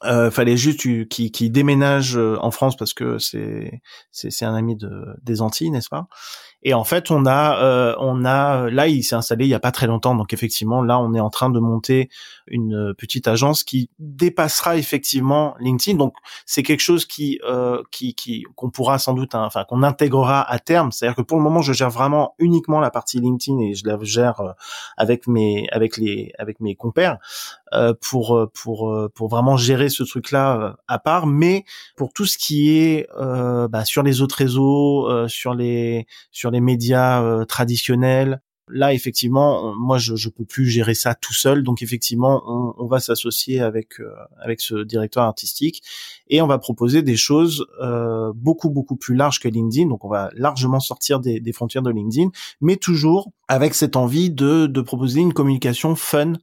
Euh, 0.03 0.29
fallait 0.29 0.57
juste 0.57 0.81
qu'il 0.81 1.31
qu 1.31 1.49
déménage 1.49 2.17
en 2.17 2.51
France 2.51 2.75
parce 2.75 2.93
que 2.93 3.17
c'est 3.19 3.81
c'est 4.11 4.45
un 4.45 4.53
ami 4.53 4.75
de 4.75 5.15
des 5.23 5.41
Antilles, 5.41 5.71
n'est-ce 5.71 5.89
pas? 5.89 6.07
Et 6.63 6.73
en 6.73 6.83
fait, 6.83 7.11
on 7.11 7.25
a, 7.25 7.63
euh, 7.63 7.95
on 7.99 8.25
a, 8.25 8.69
là, 8.69 8.87
il 8.87 9.03
s'est 9.03 9.15
installé 9.15 9.45
il 9.45 9.49
y 9.49 9.53
a 9.53 9.59
pas 9.59 9.71
très 9.71 9.85
longtemps, 9.85 10.15
donc 10.15 10.33
effectivement, 10.33 10.81
là, 10.81 10.99
on 10.99 11.13
est 11.13 11.19
en 11.19 11.29
train 11.29 11.49
de 11.51 11.59
monter 11.59 12.09
une 12.47 12.95
petite 12.97 13.27
agence 13.27 13.63
qui 13.63 13.89
dépassera 13.99 14.75
effectivement 14.75 15.55
LinkedIn. 15.59 15.97
Donc, 15.97 16.15
c'est 16.45 16.63
quelque 16.63 16.81
chose 16.81 17.05
qui, 17.05 17.39
euh, 17.47 17.83
qui, 17.91 18.15
qui, 18.15 18.43
qu'on 18.55 18.71
pourra 18.71 18.97
sans 18.97 19.13
doute, 19.13 19.35
hein, 19.35 19.43
enfin, 19.45 19.65
qu'on 19.65 19.83
intégrera 19.83 20.41
à 20.41 20.57
terme. 20.57 20.91
C'est-à-dire 20.91 21.15
que 21.15 21.21
pour 21.21 21.37
le 21.37 21.43
moment, 21.43 21.61
je 21.61 21.73
gère 21.73 21.91
vraiment 21.91 22.33
uniquement 22.39 22.79
la 22.79 22.89
partie 22.89 23.19
LinkedIn 23.19 23.59
et 23.59 23.75
je 23.75 23.85
la 23.85 23.97
gère 24.01 24.41
euh, 24.41 24.51
avec 24.97 25.27
mes, 25.27 25.67
avec 25.71 25.97
les, 25.97 26.33
avec 26.39 26.59
mes 26.59 26.75
compères. 26.75 27.19
Euh, 27.73 27.93
pour 27.99 28.37
euh, 28.37 28.49
pour 28.53 28.89
euh, 28.89 29.09
pour 29.13 29.27
vraiment 29.27 29.57
gérer 29.57 29.89
ce 29.89 30.03
truc 30.03 30.31
là 30.31 30.77
à 30.87 30.99
part. 30.99 31.27
Mais 31.27 31.65
pour 31.97 32.13
tout 32.13 32.25
ce 32.25 32.37
qui 32.37 32.69
est 32.69 33.07
bah, 33.17 33.83
sur 33.83 34.03
les 34.03 34.21
autres 34.21 34.37
réseaux 34.37 35.27
sur 35.27 35.53
les 35.53 36.07
sur 36.31 36.51
les 36.51 36.61
médias 36.61 37.45
traditionnels 37.45 38.41
là 38.69 38.93
effectivement 38.93 39.73
moi 39.75 39.97
je 39.97 40.15
je 40.15 40.29
peux 40.29 40.45
plus 40.45 40.67
gérer 40.67 40.93
ça 40.93 41.13
tout 41.15 41.33
seul. 41.33 41.63
Donc 41.63 41.81
effectivement 41.81 42.41
on, 42.47 42.73
on 42.77 42.85
va 42.87 42.99
s'associer 42.99 43.59
avec 43.59 43.95
avec 44.39 44.61
ce 44.61 44.83
directeur 44.83 45.23
artistique 45.23 45.83
et 46.29 46.41
on 46.41 46.47
va 46.47 46.59
proposer 46.59 47.01
des 47.01 47.17
choses 47.17 47.65
euh, 47.81 48.31
beaucoup 48.33 48.69
beaucoup 48.69 48.95
plus 48.95 49.15
larges 49.15 49.39
que 49.39 49.49
LinkedIn. 49.49 49.89
Donc 49.89 50.05
on 50.05 50.09
va 50.09 50.29
largement 50.33 50.79
sortir 50.79 51.19
des, 51.19 51.39
des 51.41 51.51
frontières 51.51 51.83
de 51.83 51.91
LinkedIn 51.91 52.29
mais 52.61 52.77
toujours 52.77 53.31
avec 53.49 53.73
cette 53.73 53.97
envie 53.97 54.29
de 54.29 54.67
de 54.67 54.81
proposer 54.81 55.19
une 55.19 55.33
communication 55.33 55.95
fun 55.95 56.33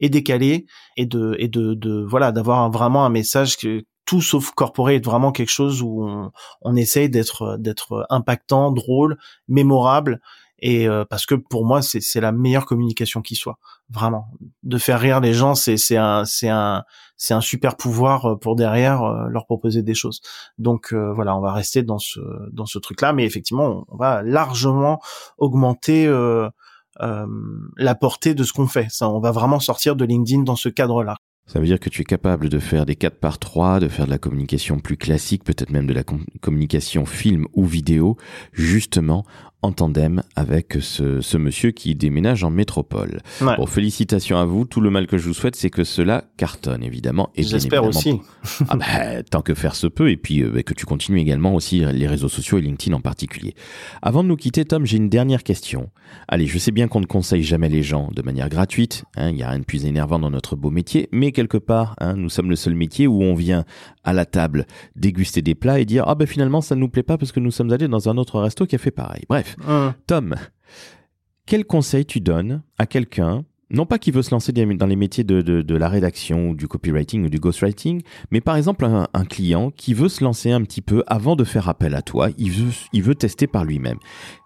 et 0.00 0.08
décalé 0.08 0.66
et 0.96 1.06
de 1.06 1.36
et 1.38 1.48
de, 1.48 1.74
de 1.74 2.04
voilà 2.04 2.32
d'avoir 2.32 2.70
vraiment 2.70 3.04
un 3.04 3.10
message 3.10 3.56
que 3.56 3.84
tout 4.06 4.22
sauf 4.22 4.50
corporate, 4.50 5.04
vraiment 5.04 5.30
quelque 5.30 5.50
chose 5.50 5.82
où 5.82 6.04
on, 6.04 6.32
on 6.62 6.74
essaye 6.74 7.08
d'être 7.08 7.56
d'être 7.58 8.06
impactant, 8.10 8.72
drôle, 8.72 9.18
mémorable 9.46 10.20
et 10.58 10.88
euh, 10.88 11.04
parce 11.08 11.26
que 11.26 11.34
pour 11.34 11.64
moi 11.64 11.80
c'est 11.80 12.00
c'est 12.00 12.20
la 12.20 12.32
meilleure 12.32 12.66
communication 12.66 13.22
qui 13.22 13.34
soit 13.34 13.58
vraiment. 13.88 14.26
De 14.62 14.78
faire 14.78 15.00
rire 15.00 15.20
les 15.20 15.32
gens 15.32 15.54
c'est 15.54 15.76
c'est 15.76 15.96
un 15.96 16.24
c'est 16.24 16.48
un 16.48 16.84
c'est 17.16 17.34
un 17.34 17.40
super 17.40 17.76
pouvoir 17.76 18.26
euh, 18.26 18.36
pour 18.36 18.56
derrière 18.56 19.02
euh, 19.02 19.28
leur 19.28 19.46
proposer 19.46 19.82
des 19.82 19.94
choses. 19.94 20.20
Donc 20.58 20.92
voilà 20.92 21.36
on 21.36 21.40
va 21.40 21.52
rester 21.52 21.82
dans 21.82 21.98
ce 21.98 22.20
dans 22.52 22.66
ce 22.66 22.78
truc 22.78 23.00
là 23.00 23.12
mais 23.12 23.24
effectivement 23.24 23.84
on, 23.88 23.96
va 23.96 24.22
largement 24.22 25.00
augmenter 25.38 26.06
euh, 26.06 26.48
la 26.98 27.94
portée 27.94 28.34
de 28.34 28.44
ce 28.44 28.52
qu'on 28.52 28.66
fait. 28.66 28.86
Ça, 28.90 29.08
on 29.08 29.20
va 29.20 29.30
vraiment 29.32 29.60
sortir 29.60 29.96
de 29.96 30.04
LinkedIn 30.04 30.42
dans 30.42 30.56
ce 30.56 30.68
cadre-là. 30.68 31.16
Ça 31.46 31.58
veut 31.58 31.66
dire 31.66 31.80
que 31.80 31.90
tu 31.90 32.02
es 32.02 32.04
capable 32.04 32.48
de 32.48 32.60
faire 32.60 32.86
des 32.86 32.94
4 32.94 33.18
par 33.18 33.40
3, 33.40 33.80
de 33.80 33.88
faire 33.88 34.06
de 34.06 34.10
la 34.10 34.18
communication 34.18 34.78
plus 34.78 34.96
classique, 34.96 35.42
peut-être 35.42 35.70
même 35.70 35.88
de 35.88 35.92
la 35.92 36.04
communication 36.40 37.06
film 37.06 37.46
ou 37.54 37.64
vidéo, 37.64 38.16
justement 38.52 39.24
en 39.62 39.72
tandem 39.72 40.22
avec 40.36 40.78
ce, 40.80 41.20
ce, 41.20 41.36
monsieur 41.36 41.70
qui 41.70 41.94
déménage 41.94 42.44
en 42.44 42.50
métropole. 42.50 43.20
Ouais. 43.40 43.56
Bon, 43.56 43.66
félicitations 43.66 44.38
à 44.38 44.44
vous. 44.44 44.64
Tout 44.64 44.80
le 44.80 44.90
mal 44.90 45.06
que 45.06 45.18
je 45.18 45.26
vous 45.28 45.34
souhaite, 45.34 45.56
c'est 45.56 45.70
que 45.70 45.84
cela 45.84 46.24
cartonne, 46.36 46.82
évidemment. 46.82 47.30
Et 47.36 47.42
J'espère 47.42 47.84
aussi. 47.84 48.20
ah 48.68 48.76
bah, 48.76 49.22
tant 49.22 49.42
que 49.42 49.54
faire 49.54 49.74
se 49.74 49.86
peut, 49.86 50.10
et 50.10 50.16
puis 50.16 50.42
euh, 50.42 50.50
bah, 50.50 50.62
que 50.62 50.74
tu 50.74 50.86
continues 50.86 51.20
également 51.20 51.54
aussi 51.54 51.80
les 51.80 52.06
réseaux 52.06 52.28
sociaux 52.28 52.58
et 52.58 52.62
LinkedIn 52.62 52.96
en 52.96 53.00
particulier. 53.00 53.54
Avant 54.02 54.22
de 54.22 54.28
nous 54.28 54.36
quitter, 54.36 54.64
Tom, 54.64 54.86
j'ai 54.86 54.96
une 54.96 55.08
dernière 55.08 55.42
question. 55.42 55.90
Allez, 56.28 56.46
je 56.46 56.58
sais 56.58 56.72
bien 56.72 56.88
qu'on 56.88 57.00
ne 57.00 57.06
conseille 57.06 57.42
jamais 57.42 57.68
les 57.68 57.82
gens 57.82 58.10
de 58.14 58.22
manière 58.22 58.48
gratuite. 58.48 59.04
Hein, 59.16 59.30
il 59.30 59.36
n'y 59.36 59.42
a 59.42 59.50
rien 59.50 59.58
de 59.58 59.64
plus 59.64 59.84
énervant 59.84 60.18
dans 60.18 60.30
notre 60.30 60.56
beau 60.56 60.70
métier, 60.70 61.08
mais 61.12 61.32
quelque 61.32 61.58
part, 61.58 61.94
hein, 62.00 62.14
nous 62.14 62.28
sommes 62.28 62.50
le 62.50 62.56
seul 62.56 62.74
métier 62.74 63.06
où 63.06 63.22
on 63.22 63.34
vient 63.34 63.64
à 64.04 64.12
la 64.12 64.24
table 64.24 64.66
déguster 64.96 65.42
des 65.42 65.54
plats 65.54 65.78
et 65.78 65.84
dire 65.84 66.04
ah 66.06 66.14
ben 66.14 66.26
finalement 66.26 66.60
ça 66.60 66.74
ne 66.74 66.80
nous 66.80 66.88
plaît 66.88 67.02
pas 67.02 67.18
parce 67.18 67.32
que 67.32 67.40
nous 67.40 67.50
sommes 67.50 67.70
allés 67.70 67.88
dans 67.88 68.08
un 68.08 68.16
autre 68.16 68.40
resto 68.40 68.66
qui 68.66 68.74
a 68.74 68.78
fait 68.78 68.90
pareil. 68.90 69.22
Bref, 69.28 69.49
Mmh. 69.58 69.88
Tom, 70.06 70.36
quel 71.46 71.64
conseil 71.64 72.04
tu 72.06 72.20
donnes 72.20 72.62
à 72.78 72.86
quelqu'un 72.86 73.44
non 73.72 73.86
pas 73.86 73.98
qui 73.98 74.10
veut 74.10 74.22
se 74.22 74.32
lancer 74.32 74.52
dans 74.52 74.86
les 74.86 74.96
métiers 74.96 75.22
de, 75.22 75.42
de, 75.42 75.62
de, 75.62 75.76
la 75.76 75.88
rédaction 75.88 76.50
ou 76.50 76.54
du 76.56 76.66
copywriting 76.66 77.24
ou 77.24 77.28
du 77.28 77.38
ghostwriting, 77.38 78.02
mais 78.32 78.40
par 78.40 78.56
exemple 78.56 78.84
un, 78.84 79.06
un, 79.14 79.24
client 79.24 79.70
qui 79.70 79.94
veut 79.94 80.08
se 80.08 80.24
lancer 80.24 80.50
un 80.50 80.62
petit 80.62 80.82
peu 80.82 81.04
avant 81.06 81.36
de 81.36 81.44
faire 81.44 81.68
appel 81.68 81.94
à 81.94 82.02
toi, 82.02 82.30
il 82.36 82.50
veut, 82.50 82.72
il 82.92 83.02
veut 83.02 83.14
tester 83.14 83.46
par 83.46 83.64
lui-même. 83.64 83.98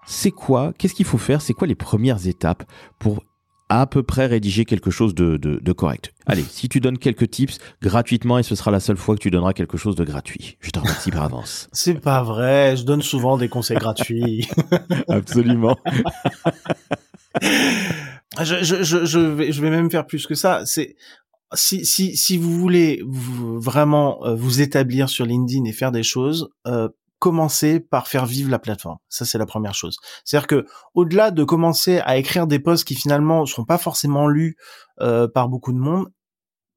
C'est 0.07 0.31
quoi 0.31 0.75
Qu'est-ce 0.77 0.95
qu'il 0.95 1.07
faut 1.07 1.19
faire 1.19 1.40
C'est 1.40 1.55
quoi 1.55 1.67
les 1.67 1.75
premières 1.75 2.27
étapes 2.27 2.64
pour 2.99 3.25
à 3.68 3.87
peu 3.87 4.03
près 4.03 4.27
rédiger 4.27 4.64
quelque 4.64 4.90
chose 4.90 5.14
de, 5.14 5.37
de, 5.37 5.72
correct. 5.72 6.12
Allez, 6.27 6.42
si 6.42 6.68
tu 6.68 6.81
donnes 6.81 6.98
quelques 6.98 7.31
tips 7.31 7.59
gratuitement 7.83 8.38
et 8.38 8.42
ce 8.42 8.55
sera 8.55 8.70
la 8.70 8.81
seule 8.81 8.96
fois 8.96 9.14
que 9.16 9.20
tu 9.20 9.31
donneras 9.31 9.53
quelque 9.53 9.79
chose 9.79 9.96
de 9.96 10.05
gratuit. 10.05 10.57
Je 10.61 10.70
te 10.70 10.79
remercie 10.79 11.11
par 11.11 11.24
avance. 11.24 11.68
C'est 11.72 12.00
pas 12.00 12.22
vrai, 12.22 12.77
je 12.77 12.85
donne 12.85 13.03
souvent 13.03 13.38
des 13.38 13.48
conseils 13.48 13.79
gratuits. 13.79 14.48
Absolument. 15.09 15.79
je, 17.42 18.62
je, 18.62 18.83
je, 18.83 19.05
je, 19.05 19.18
vais, 19.18 19.53
je 19.53 19.62
vais 19.62 19.70
même 19.70 19.90
faire 19.90 20.07
plus 20.07 20.27
que 20.27 20.35
ça. 20.35 20.62
C'est 20.66 20.96
si, 21.55 21.87
si, 21.87 22.16
si 22.16 22.37
vous 22.37 22.59
voulez 22.59 23.03
vraiment 23.05 24.24
euh, 24.24 24.35
vous 24.35 24.61
établir 24.61 25.09
sur 25.09 25.24
LinkedIn 25.24 25.64
et 25.64 25.72
faire 25.72 25.92
des 25.92 26.03
choses, 26.03 26.48
euh, 26.66 26.88
commencer 27.24 27.80
par 27.80 28.06
faire 28.06 28.26
vivre 28.26 28.50
la 28.50 28.58
plateforme. 28.58 28.98
Ça, 29.08 29.24
c'est 29.24 29.38
la 29.38 29.46
première 29.46 29.74
chose. 29.74 29.96
C'est-à-dire 30.26 30.46
que, 30.46 30.66
au-delà 30.92 31.30
de 31.30 31.42
commencer 31.42 32.00
à 32.00 32.18
écrire 32.18 32.46
des 32.46 32.58
posts 32.58 32.87
qui 32.87 32.94
finalement 32.94 33.46
seront 33.46 33.64
pas 33.64 33.78
forcément 33.78 34.28
lus 34.28 34.58
euh, 35.00 35.26
par 35.26 35.48
beaucoup 35.48 35.72
de 35.72 35.78
monde, 35.78 36.12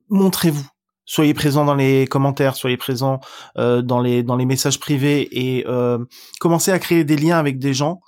montrez-vous. 0.08 0.66
Soyez 1.04 1.34
présent 1.34 1.66
dans 1.66 1.76
les 1.76 2.08
commentaires, 2.08 2.56
soyez 2.56 2.78
présent 2.78 3.20
euh, 3.58 3.82
dans 3.82 4.00
les 4.00 4.46
messages 4.46 4.80
privés 4.80 5.28
et 5.38 5.68
euh, 5.68 5.98
commencez 6.40 6.72
à 6.72 6.80
créer 6.80 7.04
des 7.04 7.18
liens 7.18 7.38
avec 7.38 7.60
des 7.60 7.74
gens 7.74 8.00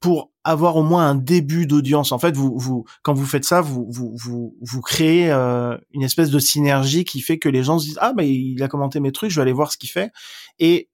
pour 0.00 0.30
avoir 0.44 0.76
au 0.76 0.82
moins 0.82 1.06
un 1.06 1.14
début 1.14 1.66
d'audience. 1.66 2.12
En 2.12 2.18
fait, 2.18 2.34
vous, 2.34 2.58
vous, 2.58 2.84
quand 3.02 3.12
vous 3.12 3.26
faites 3.26 3.44
ça, 3.44 3.60
vous, 3.60 3.86
vous, 3.90 4.16
vous, 4.16 4.56
vous 4.60 4.80
créez 4.80 5.30
euh, 5.30 5.76
une 5.92 6.02
espèce 6.02 6.30
de 6.30 6.38
synergie 6.38 7.04
qui 7.04 7.20
fait 7.20 7.38
que 7.38 7.50
les 7.50 7.62
gens 7.62 7.78
se 7.78 7.84
disent 7.84 7.98
ah 8.00 8.12
mais 8.16 8.30
il 8.32 8.62
a 8.62 8.68
commenté 8.68 9.00
mes 9.00 9.12
trucs, 9.12 9.30
je 9.30 9.36
vais 9.36 9.42
aller 9.42 9.52
voir 9.52 9.70
ce 9.70 9.76
qu'il 9.76 9.90
fait. 9.90 10.10
Et 10.58 10.88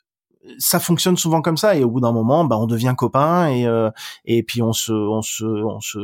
ça 0.59 0.81
fonctionne 0.81 1.17
souvent 1.17 1.43
comme 1.43 1.57
ça. 1.57 1.77
Et 1.77 1.85
au 1.85 1.91
bout 1.91 2.01
d'un 2.01 2.13
moment, 2.13 2.45
bah, 2.45 2.59
on 2.59 2.67
devient 2.67 2.95
copains 2.97 3.49
et 3.49 3.67
euh, 3.67 3.91
et 4.25 4.43
puis 4.43 4.63
on 4.63 4.73
se 4.73 4.93
on 4.93 5.23
se 5.23 5.45
on 5.45 5.81
se 5.81 5.99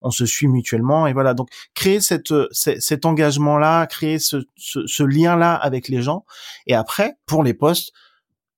on 0.00 0.10
se 0.10 0.24
suit 0.24 0.46
mutuellement. 0.46 1.08
Et 1.08 1.12
voilà. 1.12 1.34
Donc 1.34 1.48
créer 1.74 2.00
cette, 2.00 2.32
cet 2.52 3.04
engagement 3.04 3.58
là, 3.58 3.86
créer 3.86 4.20
ce, 4.20 4.44
ce, 4.56 4.86
ce 4.86 5.02
lien 5.02 5.36
là 5.36 5.54
avec 5.54 5.88
les 5.88 6.02
gens. 6.02 6.24
Et 6.68 6.74
après, 6.74 7.16
pour 7.26 7.42
les 7.42 7.54
postes 7.54 7.92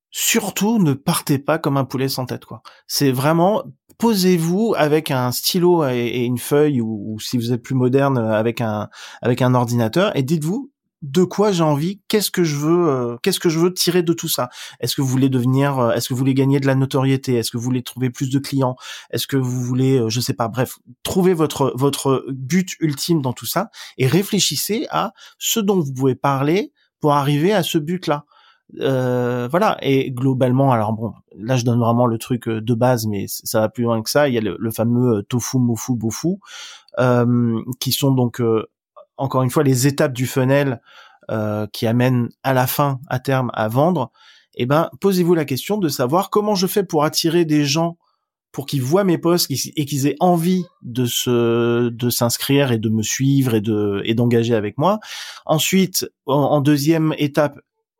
surtout 0.09 0.79
ne 0.79 0.93
partez 0.93 1.37
pas 1.37 1.59
comme 1.59 1.77
un 1.77 1.85
poulet 1.85 2.09
sans 2.09 2.25
tête 2.25 2.45
quoi. 2.45 2.61
C'est 2.87 3.11
vraiment 3.11 3.63
posez-vous 3.97 4.73
avec 4.77 5.11
un 5.11 5.31
stylo 5.31 5.85
et, 5.87 6.23
une 6.23 6.37
feuille 6.37 6.81
ou, 6.81 7.17
si 7.19 7.37
vous 7.37 7.51
êtes 7.51 7.61
plus 7.61 7.75
moderne 7.75 8.17
avec 8.17 8.61
un 8.61 8.89
avec 9.21 9.41
un 9.41 9.55
ordinateur 9.55 10.15
et 10.15 10.23
dites-vous 10.23 10.71
de 11.03 11.23
quoi 11.23 11.51
j'ai 11.51 11.63
envie, 11.63 12.01
qu'est-ce 12.07 12.31
que 12.31 12.43
je 12.43 12.55
veux, 12.55 12.89
euh, 12.89 13.17
qu'est-ce 13.21 13.39
que 13.39 13.49
je 13.49 13.59
veux 13.59 13.73
tirer 13.73 14.01
de 14.01 14.13
tout 14.13 14.27
ça. 14.27 14.49
Est-ce 14.79 14.95
que 14.95 15.01
vous 15.01 15.07
voulez 15.07 15.29
devenir, 15.29 15.77
euh, 15.77 15.91
est-ce 15.91 16.09
que 16.09 16.13
vous 16.13 16.17
voulez 16.17 16.33
gagner 16.33 16.59
de 16.59 16.65
la 16.65 16.75
notoriété, 16.75 17.35
est-ce 17.35 17.51
que 17.51 17.57
vous 17.57 17.63
voulez 17.63 17.83
trouver 17.83 18.09
plus 18.09 18.29
de 18.31 18.39
clients, 18.39 18.75
est-ce 19.11 19.27
que 19.27 19.37
vous 19.37 19.61
voulez, 19.61 19.99
euh, 19.99 20.09
je 20.09 20.19
sais 20.19 20.33
pas, 20.33 20.47
bref, 20.47 20.79
trouvez 21.03 21.33
votre 21.33 21.71
votre 21.75 22.25
but 22.29 22.75
ultime 22.79 23.21
dans 23.21 23.33
tout 23.33 23.45
ça 23.45 23.69
et 23.97 24.07
réfléchissez 24.07 24.87
à 24.89 25.13
ce 25.37 25.59
dont 25.59 25.79
vous 25.79 25.93
pouvez 25.93 26.15
parler 26.15 26.71
pour 26.99 27.13
arriver 27.13 27.53
à 27.53 27.61
ce 27.61 27.77
but-là. 27.77 28.25
Euh, 28.79 29.47
voilà. 29.49 29.77
Et 29.81 30.11
globalement, 30.11 30.71
alors 30.71 30.93
bon, 30.93 31.13
là 31.37 31.55
je 31.55 31.63
donne 31.63 31.79
vraiment 31.79 32.05
le 32.05 32.17
truc 32.17 32.47
euh, 32.47 32.61
de 32.61 32.73
base, 32.73 33.05
mais 33.07 33.25
ça 33.27 33.61
va 33.61 33.69
plus 33.69 33.83
loin 33.83 34.01
que 34.01 34.09
ça. 34.09 34.27
Il 34.27 34.33
y 34.33 34.37
a 34.37 34.41
le, 34.41 34.71
fameux 34.71 35.17
euh, 35.17 35.21
tofu, 35.23 35.57
mofu, 35.57 35.95
bofu, 35.95 36.35
euh, 36.99 37.61
qui 37.79 37.91
sont 37.91 38.11
donc 38.11 38.41
encore 39.17 39.43
une 39.43 39.49
fois 39.49 39.63
les 39.63 39.87
étapes 39.87 40.13
du 40.13 40.27
funnel 40.27 40.81
qui 41.73 41.85
amènent 41.87 42.29
à 42.43 42.53
la 42.53 42.67
fin, 42.67 43.01
à 43.09 43.19
terme, 43.19 43.51
à 43.53 43.67
vendre. 43.67 44.11
Eh 44.55 44.65
ben, 44.65 44.89
posez-vous 45.01 45.35
la 45.35 45.43
question 45.43 45.77
de 45.77 45.89
savoir 45.89 46.29
comment 46.29 46.55
je 46.55 46.67
fais 46.67 46.83
pour 46.83 47.03
attirer 47.03 47.43
des 47.43 47.65
gens 47.65 47.97
pour 48.53 48.65
qu'ils 48.65 48.81
voient 48.81 49.03
mes 49.03 49.17
posts 49.17 49.51
et 49.51 49.85
qu'ils 49.85 50.07
aient 50.07 50.15
envie 50.21 50.63
de 50.81 51.05
se 51.05 51.89
de 51.89 52.09
s'inscrire 52.09 52.71
et 52.71 52.77
de 52.77 52.87
me 52.89 53.03
suivre 53.03 53.55
et 53.55 53.61
de 53.61 54.01
et 54.05 54.15
d'engager 54.15 54.55
avec 54.55 54.77
moi. 54.77 54.99
Ensuite, 55.45 56.09
en 56.25 56.61
deuxième 56.61 57.13
étape, 57.17 57.59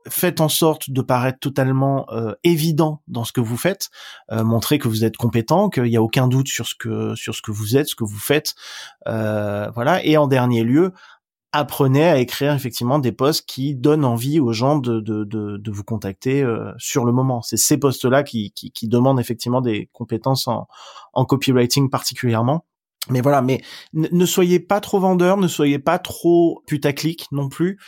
faites 0.10 0.42
en 0.42 0.50
sorte 0.50 0.90
de 0.90 1.02
paraître 1.02 1.40
totalement 1.40 2.06
euh, 2.12 2.34
évident 2.44 3.02
dans 3.08 3.24
ce 3.24 3.32
que 3.32 3.42
vous 3.42 3.58
faites, 3.58 3.90
euh, 4.32 4.44
montrez 4.44 4.80
que 4.80 4.88
vous 4.88 5.04
êtes 5.04 5.18
compétent, 5.18 5.70
qu'il 5.70 5.84
n'y 5.84 5.98
a 5.98 6.02
aucun 6.02 6.28
doute 6.28 6.48
sur 6.48 6.68
ce 6.68 6.76
que 6.76 7.16
sur 7.16 7.36
ce 7.36 7.42
que 7.42 7.52
vous 7.52 7.78
êtes, 7.78 7.88
ce 7.88 7.96
que 7.96 8.04
vous 8.04 8.20
faites, 8.20 8.56
euh, 9.08 9.70
voilà. 9.76 10.04
Et 10.06 10.18
en 10.18 10.28
dernier 10.28 10.64
lieu, 10.64 10.94
apprenez 11.52 12.06
à 12.06 12.20
écrire 12.20 12.54
effectivement 12.54 13.00
des 13.00 13.12
posts 13.12 13.46
qui 13.48 13.76
donnent 13.76 14.06
envie 14.06 14.40
aux 14.40 14.54
gens 14.54 14.78
de 14.78 15.00
de, 15.00 15.24
de, 15.24 15.58
de 15.58 15.72
vous 15.72 15.84
contacter 15.84 16.46
sur 16.78 17.06
le 17.06 17.12
moment. 17.12 17.42
C'est 17.42 17.58
ces 17.58 17.78
posts-là 17.78 18.24
qui, 18.24 18.52
qui, 18.52 18.72
qui 18.72 18.88
demandent 18.88 19.20
effectivement 19.20 19.62
des 19.62 19.90
compétences 19.94 20.48
en, 20.48 20.68
en 21.14 21.26
copywriting 21.26 21.90
particulièrement. 21.90 22.66
Mais 23.10 23.22
voilà, 23.22 23.42
mais 23.42 23.62
ne 23.94 24.26
soyez 24.26 24.60
pas 24.60 24.82
trop 24.82 25.00
vendeur, 25.00 25.38
ne 25.38 25.48
soyez 25.48 25.80
pas 25.80 25.98
trop 25.98 26.62
putaclic 26.68 27.28
non 27.32 27.48
plus 27.48 27.80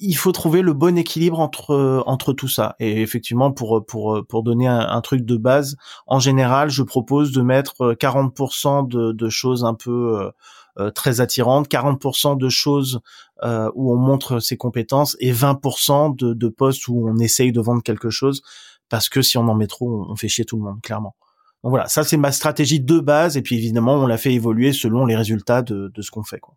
il 0.00 0.14
faut 0.14 0.32
trouver 0.32 0.62
le 0.62 0.72
bon 0.72 0.96
équilibre 0.96 1.40
entre 1.40 2.02
entre 2.06 2.32
tout 2.32 2.48
ça. 2.48 2.76
Et 2.78 3.02
effectivement, 3.02 3.52
pour 3.52 3.84
pour 3.86 4.24
pour 4.28 4.42
donner 4.42 4.66
un, 4.66 5.00
truc 5.00 5.24
de 5.24 5.36
base, 5.36 5.76
en 6.06 6.18
général, 6.18 6.70
je 6.70 6.82
propose 6.82 7.32
de 7.32 7.42
mettre 7.42 7.94
40% 7.94 8.88
de, 8.88 9.12
de 9.12 9.28
choses 9.28 9.64
un 9.64 9.74
peu 9.74 10.20
euh, 10.20 10.30
euh, 10.78 10.90
très 10.90 11.20
attirantes, 11.20 11.68
40% 11.68 12.38
de 12.38 12.48
choses 12.48 13.00
euh, 13.42 13.70
où 13.74 13.92
on 13.92 13.96
montre 13.96 14.40
ses 14.40 14.56
compétences 14.56 15.16
et 15.20 15.32
20% 15.32 16.16
de, 16.16 16.32
de 16.32 16.48
postes 16.48 16.88
où 16.88 17.08
on 17.08 17.18
essaye 17.18 17.52
de 17.52 17.60
vendre 17.60 17.82
quelque 17.82 18.10
chose. 18.10 18.42
Parce 18.88 19.08
que 19.08 19.22
si 19.22 19.38
on 19.38 19.48
en 19.48 19.54
met 19.54 19.66
trop, 19.66 20.06
on 20.08 20.16
fait 20.16 20.28
chier 20.28 20.44
tout 20.44 20.56
le 20.56 20.62
monde, 20.62 20.80
clairement. 20.82 21.14
Donc 21.62 21.70
voilà, 21.70 21.86
ça 21.88 22.04
c'est 22.04 22.16
ma 22.16 22.32
stratégie 22.32 22.80
de 22.80 23.00
base. 23.00 23.36
Et 23.36 23.42
puis 23.42 23.56
évidemment, 23.56 23.94
on 23.94 24.06
la 24.06 24.16
fait 24.16 24.32
évoluer 24.32 24.72
selon 24.72 25.06
les 25.06 25.16
résultats 25.16 25.62
de, 25.62 25.90
de 25.94 26.02
ce 26.02 26.10
qu'on 26.10 26.22
fait. 26.22 26.40
Quoi 26.40 26.54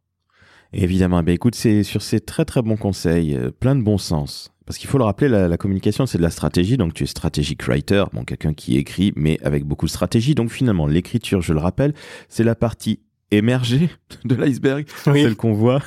évidemment, 0.73 1.23
eh 1.25 1.31
écoute, 1.31 1.55
c'est 1.55 1.83
sur 1.83 2.01
ces 2.01 2.19
très 2.19 2.45
très 2.45 2.62
bons 2.62 2.77
conseils, 2.77 3.36
euh, 3.36 3.51
plein 3.51 3.75
de 3.75 3.81
bon 3.81 3.97
sens. 3.97 4.51
Parce 4.65 4.77
qu'il 4.77 4.89
faut 4.89 4.97
le 4.97 5.03
rappeler, 5.03 5.27
la, 5.27 5.57
communication, 5.57 6.05
c'est 6.05 6.17
de 6.17 6.23
la 6.23 6.29
stratégie. 6.29 6.77
Donc, 6.77 6.93
tu 6.93 7.03
es 7.03 7.07
strategic 7.07 7.62
writer, 7.63 8.05
bon, 8.13 8.23
quelqu'un 8.23 8.53
qui 8.53 8.77
écrit, 8.77 9.12
mais 9.17 9.38
avec 9.43 9.65
beaucoup 9.65 9.86
de 9.86 9.91
stratégie. 9.91 10.36
Donc, 10.36 10.51
finalement, 10.51 10.88
l'écriture, 10.88 11.41
je 11.41 11.51
le 11.51 11.59
rappelle, 11.59 11.93
c'est 12.29 12.45
la 12.45 12.55
partie 12.55 13.01
émergée 13.31 13.89
de 14.25 14.36
l'iceberg, 14.36 14.86
celle 15.03 15.36
qu'on 15.36 15.53
voit 15.53 15.81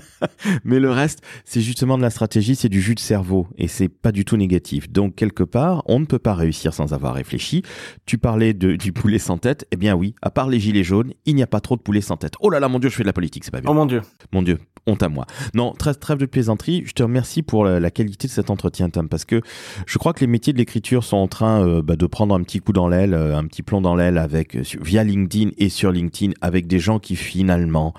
Mais 0.64 0.78
le 0.78 0.90
reste, 0.90 1.20
c'est 1.44 1.60
justement 1.60 1.96
de 1.96 2.02
la 2.02 2.10
stratégie, 2.10 2.56
c'est 2.56 2.68
du 2.68 2.80
jus 2.80 2.94
de 2.94 3.00
cerveau 3.00 3.46
et 3.56 3.68
c'est 3.68 3.88
pas 3.88 4.12
du 4.12 4.24
tout 4.24 4.36
négatif. 4.36 4.90
Donc 4.90 5.14
quelque 5.14 5.42
part, 5.44 5.82
on 5.86 6.00
ne 6.00 6.04
peut 6.04 6.18
pas 6.18 6.34
réussir 6.34 6.74
sans 6.74 6.92
avoir 6.92 7.14
réfléchi. 7.14 7.62
Tu 8.06 8.18
parlais 8.18 8.54
de, 8.54 8.76
du 8.76 8.92
poulet 8.92 9.18
sans 9.18 9.38
tête. 9.38 9.66
Eh 9.70 9.76
bien 9.76 9.94
oui, 9.94 10.14
à 10.22 10.30
part 10.30 10.48
les 10.48 10.60
gilets 10.60 10.84
jaunes, 10.84 11.12
il 11.26 11.34
n'y 11.34 11.42
a 11.42 11.46
pas 11.46 11.60
trop 11.60 11.76
de 11.76 11.82
poulet 11.82 12.00
sans 12.00 12.16
tête. 12.16 12.34
Oh 12.40 12.50
là 12.50 12.60
là, 12.60 12.68
mon 12.68 12.78
dieu, 12.78 12.90
je 12.90 12.96
fais 12.96 13.02
de 13.02 13.08
la 13.08 13.12
politique, 13.12 13.44
c'est 13.44 13.50
pas 13.50 13.60
bien. 13.60 13.70
Oh 13.70 13.74
mon 13.74 13.86
dieu. 13.86 14.02
Mon 14.32 14.42
dieu, 14.42 14.58
honte 14.86 15.02
à 15.02 15.08
moi. 15.08 15.26
Non, 15.54 15.72
trêve, 15.72 15.98
trêve 15.98 16.18
de 16.18 16.26
plaisanterie. 16.26 16.82
Je 16.86 16.92
te 16.92 17.02
remercie 17.02 17.42
pour 17.42 17.64
la, 17.64 17.90
qualité 17.90 18.28
de 18.28 18.32
cet 18.32 18.50
entretien, 18.50 18.90
Tom, 18.90 19.08
parce 19.08 19.24
que 19.24 19.40
je 19.86 19.98
crois 19.98 20.12
que 20.12 20.20
les 20.20 20.26
métiers 20.26 20.52
de 20.52 20.58
l'écriture 20.58 21.04
sont 21.04 21.16
en 21.16 21.28
train 21.28 21.66
euh, 21.66 21.82
bah, 21.82 21.96
de 21.96 22.06
prendre 22.06 22.34
un 22.34 22.42
petit 22.42 22.60
coup 22.60 22.72
dans 22.72 22.88
l'aile, 22.88 23.14
euh, 23.14 23.36
un 23.36 23.46
petit 23.46 23.62
plomb 23.62 23.80
dans 23.80 23.94
l'aile 23.94 24.18
avec 24.18 24.56
euh, 24.56 24.62
via 24.80 25.04
LinkedIn 25.04 25.50
et 25.58 25.68
sur 25.68 25.92
LinkedIn 25.92 26.32
avec 26.40 26.66
des 26.66 26.78
gens 26.78 26.98
qui 26.98 27.16
finalement 27.16 27.94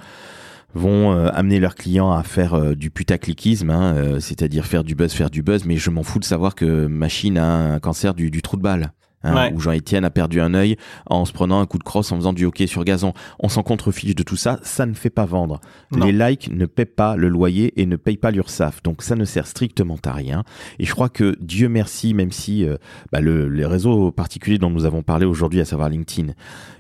vont 0.73 1.13
euh, 1.13 1.29
amener 1.34 1.60
leurs 1.60 1.75
clients 1.75 2.12
à 2.12 2.23
faire 2.23 2.53
euh, 2.53 2.75
du 2.75 2.91
putaclicisme, 2.91 3.69
hein, 3.69 3.95
euh, 3.95 4.19
c'est-à-dire 4.19 4.65
faire 4.65 4.84
du 4.84 4.95
buzz, 4.95 5.12
faire 5.13 5.29
du 5.29 5.41
buzz, 5.41 5.65
mais 5.65 5.77
je 5.77 5.89
m'en 5.89 6.03
fous 6.03 6.19
de 6.19 6.25
savoir 6.25 6.55
que 6.55 6.88
machine 6.88 7.38
a 7.38 7.73
un 7.73 7.79
cancer 7.79 8.13
du, 8.13 8.29
du 8.29 8.41
trou 8.41 8.58
de 8.58 8.62
balle. 8.62 8.91
Hein, 9.21 9.51
où 9.53 9.60
Jean-Étienne 9.60 10.05
a 10.05 10.10
perdu 10.10 10.39
un 10.39 10.53
œil 10.53 10.77
en 11.05 11.25
se 11.25 11.34
prenant 11.34 11.60
un 11.60 11.65
coup 11.65 11.77
de 11.77 11.84
crosse 11.84 12.10
en 12.13 12.15
faisant 12.15 12.32
du 12.32 12.45
hockey 12.45 12.67
sur 12.67 12.86
gazon. 12.86 13.13
On 13.39 13.49
s'en 13.49 13.63
contrefiche 13.63 14.15
de 14.15 14.23
tout 14.23 14.38
ça, 14.38 14.60
ça 14.63 14.86
ne 14.86 14.93
fait 14.93 15.10
pas 15.10 15.25
vendre. 15.25 15.60
Les 15.91 16.13
likes 16.13 16.49
ne 16.53 16.65
paient 16.65 16.86
pas 16.86 17.17
le 17.17 17.27
loyer 17.27 17.73
et 17.82 17.86
ne 17.86 17.97
payent 17.97 18.17
pas 18.17 18.32
l'URSSAF, 18.32 18.82
donc 18.82 19.01
ça 19.01 19.17
ne 19.17 19.25
sert 19.25 19.45
strictement 19.45 19.97
à 20.05 20.13
rien. 20.13 20.45
Et 20.79 20.86
je 20.86 20.93
crois 20.93 21.10
que 21.10 21.36
Dieu 21.41 21.67
merci, 21.67 22.13
même 22.13 22.32
si 22.32 22.63
euh, 22.63 22.77
bah, 23.12 23.19
le, 23.19 23.49
les 23.49 23.65
réseaux 23.65 24.12
particuliers 24.12 24.58
dont 24.58 24.69
nous 24.69 24.86
avons 24.86 25.03
parlé 25.03 25.25
aujourd'hui, 25.25 25.60
à 25.60 25.65
savoir 25.65 25.89
LinkedIn, 25.89 26.32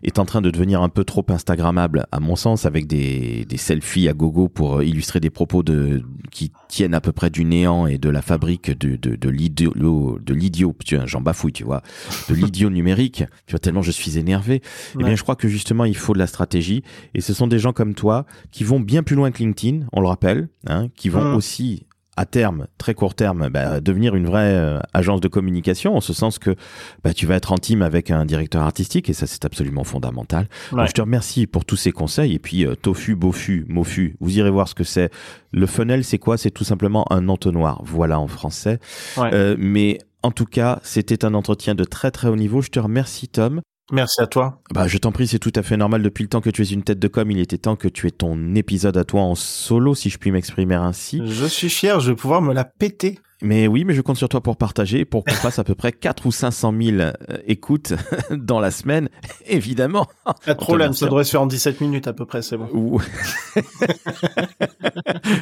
est 0.03 0.17
en 0.17 0.25
train 0.25 0.41
de 0.41 0.49
devenir 0.49 0.81
un 0.81 0.89
peu 0.89 1.03
trop 1.03 1.25
Instagrammable, 1.27 2.05
à 2.11 2.21
mon 2.21 2.37
sens, 2.37 2.65
avec 2.65 2.87
des, 2.87 3.45
des 3.49 3.57
selfies 3.57 4.07
à 4.07 4.13
gogo 4.13 4.47
pour 4.47 4.81
illustrer 4.81 5.19
des 5.19 5.29
propos 5.29 5.61
de 5.61 6.03
qui 6.31 6.51
tiennent 6.69 6.93
à 6.93 7.01
peu 7.01 7.11
près 7.11 7.29
du 7.29 7.43
néant 7.43 7.85
et 7.85 7.97
de 7.97 8.09
la 8.09 8.21
fabrique 8.21 8.77
de, 8.77 8.95
de, 8.95 9.15
de 9.15 9.29
l'idiot, 9.29 10.75
j'en 11.05 11.21
bafouille, 11.21 11.51
tu 11.51 11.65
vois 11.65 11.81
de 12.29 12.35
l'idiot 12.35 12.69
numérique, 12.69 13.23
tu 13.45 13.51
vois, 13.51 13.59
tellement 13.59 13.81
je 13.81 13.91
suis 13.91 14.17
énervé. 14.17 14.61
Eh 14.95 15.03
bien, 15.03 15.15
je 15.15 15.23
crois 15.23 15.35
que 15.35 15.47
justement, 15.47 15.85
il 15.85 15.97
faut 15.97 16.13
de 16.13 16.19
la 16.19 16.27
stratégie. 16.27 16.83
Et 17.13 17.21
ce 17.21 17.33
sont 17.33 17.47
des 17.47 17.59
gens 17.59 17.73
comme 17.73 17.95
toi 17.95 18.25
qui 18.51 18.63
vont 18.63 18.79
bien 18.79 19.03
plus 19.03 19.15
loin 19.15 19.31
que 19.31 19.39
LinkedIn, 19.39 19.85
on 19.93 20.01
le 20.01 20.07
rappelle, 20.07 20.49
hein, 20.67 20.87
qui 20.95 21.09
vont 21.09 21.23
mmh. 21.23 21.35
aussi 21.35 21.85
à 22.19 22.25
terme, 22.25 22.67
très 22.77 22.93
court 22.95 23.15
terme, 23.15 23.47
bah, 23.47 23.79
devenir 23.79 24.13
une 24.13 24.25
vraie 24.25 24.53
euh, 24.53 24.79
agence 24.93 25.21
de 25.21 25.29
communication, 25.29 25.95
en 25.95 26.01
ce 26.01 26.11
sens 26.11 26.37
que 26.37 26.53
bah, 27.01 27.13
tu 27.13 27.25
vas 27.25 27.35
être 27.35 27.53
intime 27.53 27.81
avec 27.81 28.11
un 28.11 28.25
directeur 28.25 28.61
artistique, 28.61 29.09
et 29.09 29.13
ça 29.13 29.25
c'est 29.25 29.45
absolument 29.45 29.85
fondamental. 29.85 30.49
je 30.73 30.91
te 30.91 30.99
remercie 30.99 31.47
pour 31.47 31.63
tous 31.63 31.77
ces 31.77 31.93
conseils, 31.93 32.35
et 32.35 32.39
puis 32.39 32.65
euh, 32.65 32.75
tofu, 32.75 33.15
bofu, 33.15 33.65
mofu, 33.69 34.17
vous 34.19 34.37
irez 34.37 34.49
voir 34.49 34.67
ce 34.67 34.75
que 34.75 34.83
c'est. 34.83 35.09
Le 35.53 35.65
funnel, 35.65 36.03
c'est 36.03 36.17
quoi? 36.17 36.37
C'est 36.37 36.51
tout 36.51 36.65
simplement 36.65 37.09
un 37.09 37.29
entonnoir, 37.29 37.81
voilà 37.85 38.19
en 38.19 38.27
français. 38.27 38.79
Euh, 39.17 39.55
mais 39.57 39.99
en 40.23 40.31
tout 40.31 40.45
cas, 40.45 40.79
c'était 40.83 41.25
un 41.25 41.33
entretien 41.33 41.75
de 41.75 41.83
très 41.83 42.11
très 42.11 42.27
haut 42.27 42.35
niveau. 42.35 42.61
Je 42.61 42.69
te 42.69 42.79
remercie 42.79 43.27
Tom. 43.27 43.61
Merci 43.91 44.21
à 44.21 44.27
toi. 44.27 44.61
Bah, 44.71 44.87
je 44.87 44.97
t'en 44.99 45.11
prie, 45.11 45.27
c'est 45.27 45.39
tout 45.39 45.53
à 45.55 45.63
fait 45.63 45.77
normal. 45.77 46.03
Depuis 46.03 46.23
le 46.23 46.29
temps 46.29 46.41
que 46.41 46.49
tu 46.51 46.61
es 46.61 46.65
une 46.65 46.83
tête 46.83 46.99
de 46.99 47.07
com, 47.07 47.29
il 47.31 47.39
était 47.39 47.57
temps 47.57 47.75
que 47.75 47.87
tu 47.87 48.05
aies 48.07 48.11
ton 48.11 48.53
épisode 48.53 48.97
à 48.97 49.03
toi 49.03 49.21
en 49.21 49.33
solo, 49.33 49.95
si 49.95 50.09
je 50.09 50.19
puis 50.19 50.31
m'exprimer 50.31 50.75
ainsi. 50.75 51.21
Je 51.25 51.45
suis 51.45 51.69
fier, 51.69 51.99
je 51.99 52.11
vais 52.11 52.15
pouvoir 52.15 52.41
me 52.41 52.53
la 52.53 52.65
péter. 52.65 53.19
Mais 53.41 53.67
oui, 53.67 53.85
mais 53.85 53.93
je 53.93 54.01
compte 54.01 54.17
sur 54.17 54.27
toi 54.27 54.41
pour 54.41 54.57
partager, 54.57 55.05
pour 55.05 55.23
qu'on 55.23 55.33
fasse 55.33 55.59
à 55.59 55.63
peu 55.63 55.73
près 55.73 55.93
4 55.93 56.25
ou 56.25 56.31
500 56.31 56.73
000 56.77 56.97
euh, 56.97 57.13
écoutes 57.47 57.93
dans 58.31 58.59
la 58.59 58.69
semaine, 58.69 59.07
évidemment. 59.45 60.07
Pas 60.45 60.53
de 60.53 60.59
problème, 60.59 60.91
ça 60.93 61.05
devrait 61.05 61.23
se 61.23 61.31
faire 61.31 61.41
en 61.41 61.47
17 61.47 61.79
minutes 61.79 62.07
à 62.07 62.13
peu 62.13 62.25
près, 62.25 62.41
c'est 62.41 62.57
bon. 62.57 62.67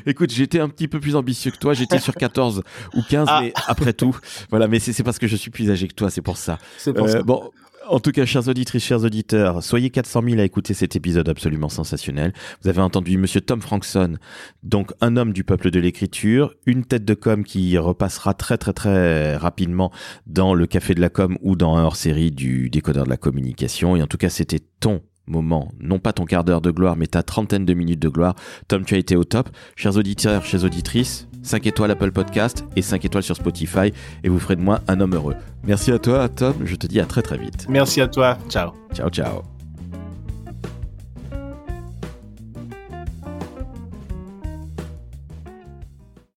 Écoute, 0.05 0.31
j'étais 0.31 0.59
un 0.59 0.69
petit 0.69 0.87
peu 0.87 0.99
plus 0.99 1.15
ambitieux 1.15 1.49
que 1.51 1.57
toi, 1.57 1.73
j'étais 1.73 1.99
sur 1.99 2.13
14 2.13 2.63
ou 2.93 3.01
15, 3.01 3.27
ah. 3.29 3.39
mais 3.41 3.53
après 3.67 3.93
tout, 3.93 4.15
voilà, 4.49 4.67
mais 4.67 4.79
c'est 4.79 5.03
parce 5.03 5.17
que 5.17 5.27
je 5.27 5.35
suis 5.35 5.49
plus 5.49 5.71
âgé 5.71 5.87
que 5.87 5.93
toi, 5.93 6.09
c'est 6.11 6.21
pour 6.21 6.37
ça. 6.37 6.59
C'est 6.77 6.93
pour 6.93 7.07
euh, 7.07 7.11
ça. 7.11 7.23
Bon, 7.23 7.51
en 7.89 7.99
tout 7.99 8.11
cas, 8.11 8.25
chers 8.25 8.47
auditrices, 8.47 8.83
chers 8.83 9.03
auditeurs, 9.03 9.63
soyez 9.63 9.89
400 9.89 10.21
000 10.23 10.39
à 10.39 10.43
écouter 10.43 10.73
cet 10.73 10.95
épisode 10.95 11.29
absolument 11.29 11.69
sensationnel. 11.69 12.33
Vous 12.61 12.69
avez 12.69 12.81
entendu 12.81 13.17
Monsieur 13.17 13.41
Tom 13.41 13.61
Frankson, 13.61 14.17
donc 14.63 14.91
un 15.01 15.17
homme 15.17 15.33
du 15.33 15.43
peuple 15.43 15.71
de 15.71 15.79
l'écriture, 15.79 16.53
une 16.65 16.85
tête 16.85 17.05
de 17.05 17.13
com 17.13 17.43
qui 17.43 17.77
repassera 17.77 18.33
très 18.33 18.57
très 18.57 18.73
très 18.73 19.35
rapidement 19.37 19.91
dans 20.25 20.53
le 20.53 20.67
Café 20.67 20.95
de 20.95 21.01
la 21.01 21.09
com 21.09 21.37
ou 21.41 21.55
dans 21.55 21.75
un 21.75 21.83
hors-série 21.83 22.31
du 22.31 22.69
décodeur 22.69 23.05
de 23.05 23.09
la 23.09 23.17
communication. 23.17 23.95
Et 23.95 24.01
en 24.01 24.07
tout 24.07 24.17
cas, 24.17 24.29
c'était 24.29 24.61
ton 24.79 25.01
moment, 25.27 25.71
non 25.79 25.99
pas 25.99 26.13
ton 26.13 26.25
quart 26.25 26.43
d'heure 26.43 26.61
de 26.61 26.71
gloire, 26.71 26.95
mais 26.95 27.07
ta 27.07 27.23
trentaine 27.23 27.65
de 27.65 27.73
minutes 27.73 27.99
de 27.99 28.09
gloire. 28.09 28.35
Tom, 28.67 28.85
tu 28.85 28.95
as 28.95 28.97
été 28.97 29.15
au 29.15 29.23
top. 29.23 29.49
Chers 29.75 29.97
auditeurs, 29.97 30.45
chers 30.45 30.63
auditrices, 30.63 31.27
5 31.43 31.67
étoiles 31.67 31.91
Apple 31.91 32.11
Podcast 32.11 32.65
et 32.75 32.81
5 32.81 33.05
étoiles 33.05 33.23
sur 33.23 33.35
Spotify 33.35 33.91
et 34.23 34.29
vous 34.29 34.39
ferez 34.39 34.55
de 34.55 34.61
moi 34.61 34.81
un 34.87 34.99
homme 34.99 35.15
heureux. 35.15 35.35
Merci 35.63 35.91
à 35.91 35.99
toi, 35.99 36.27
Tom. 36.29 36.55
Je 36.63 36.75
te 36.75 36.87
dis 36.87 36.99
à 36.99 37.05
très 37.05 37.21
très 37.21 37.37
vite. 37.37 37.67
Merci 37.69 38.01
à 38.01 38.07
toi. 38.07 38.37
Ciao. 38.49 38.71
Ciao, 38.93 39.09
ciao. 39.09 39.56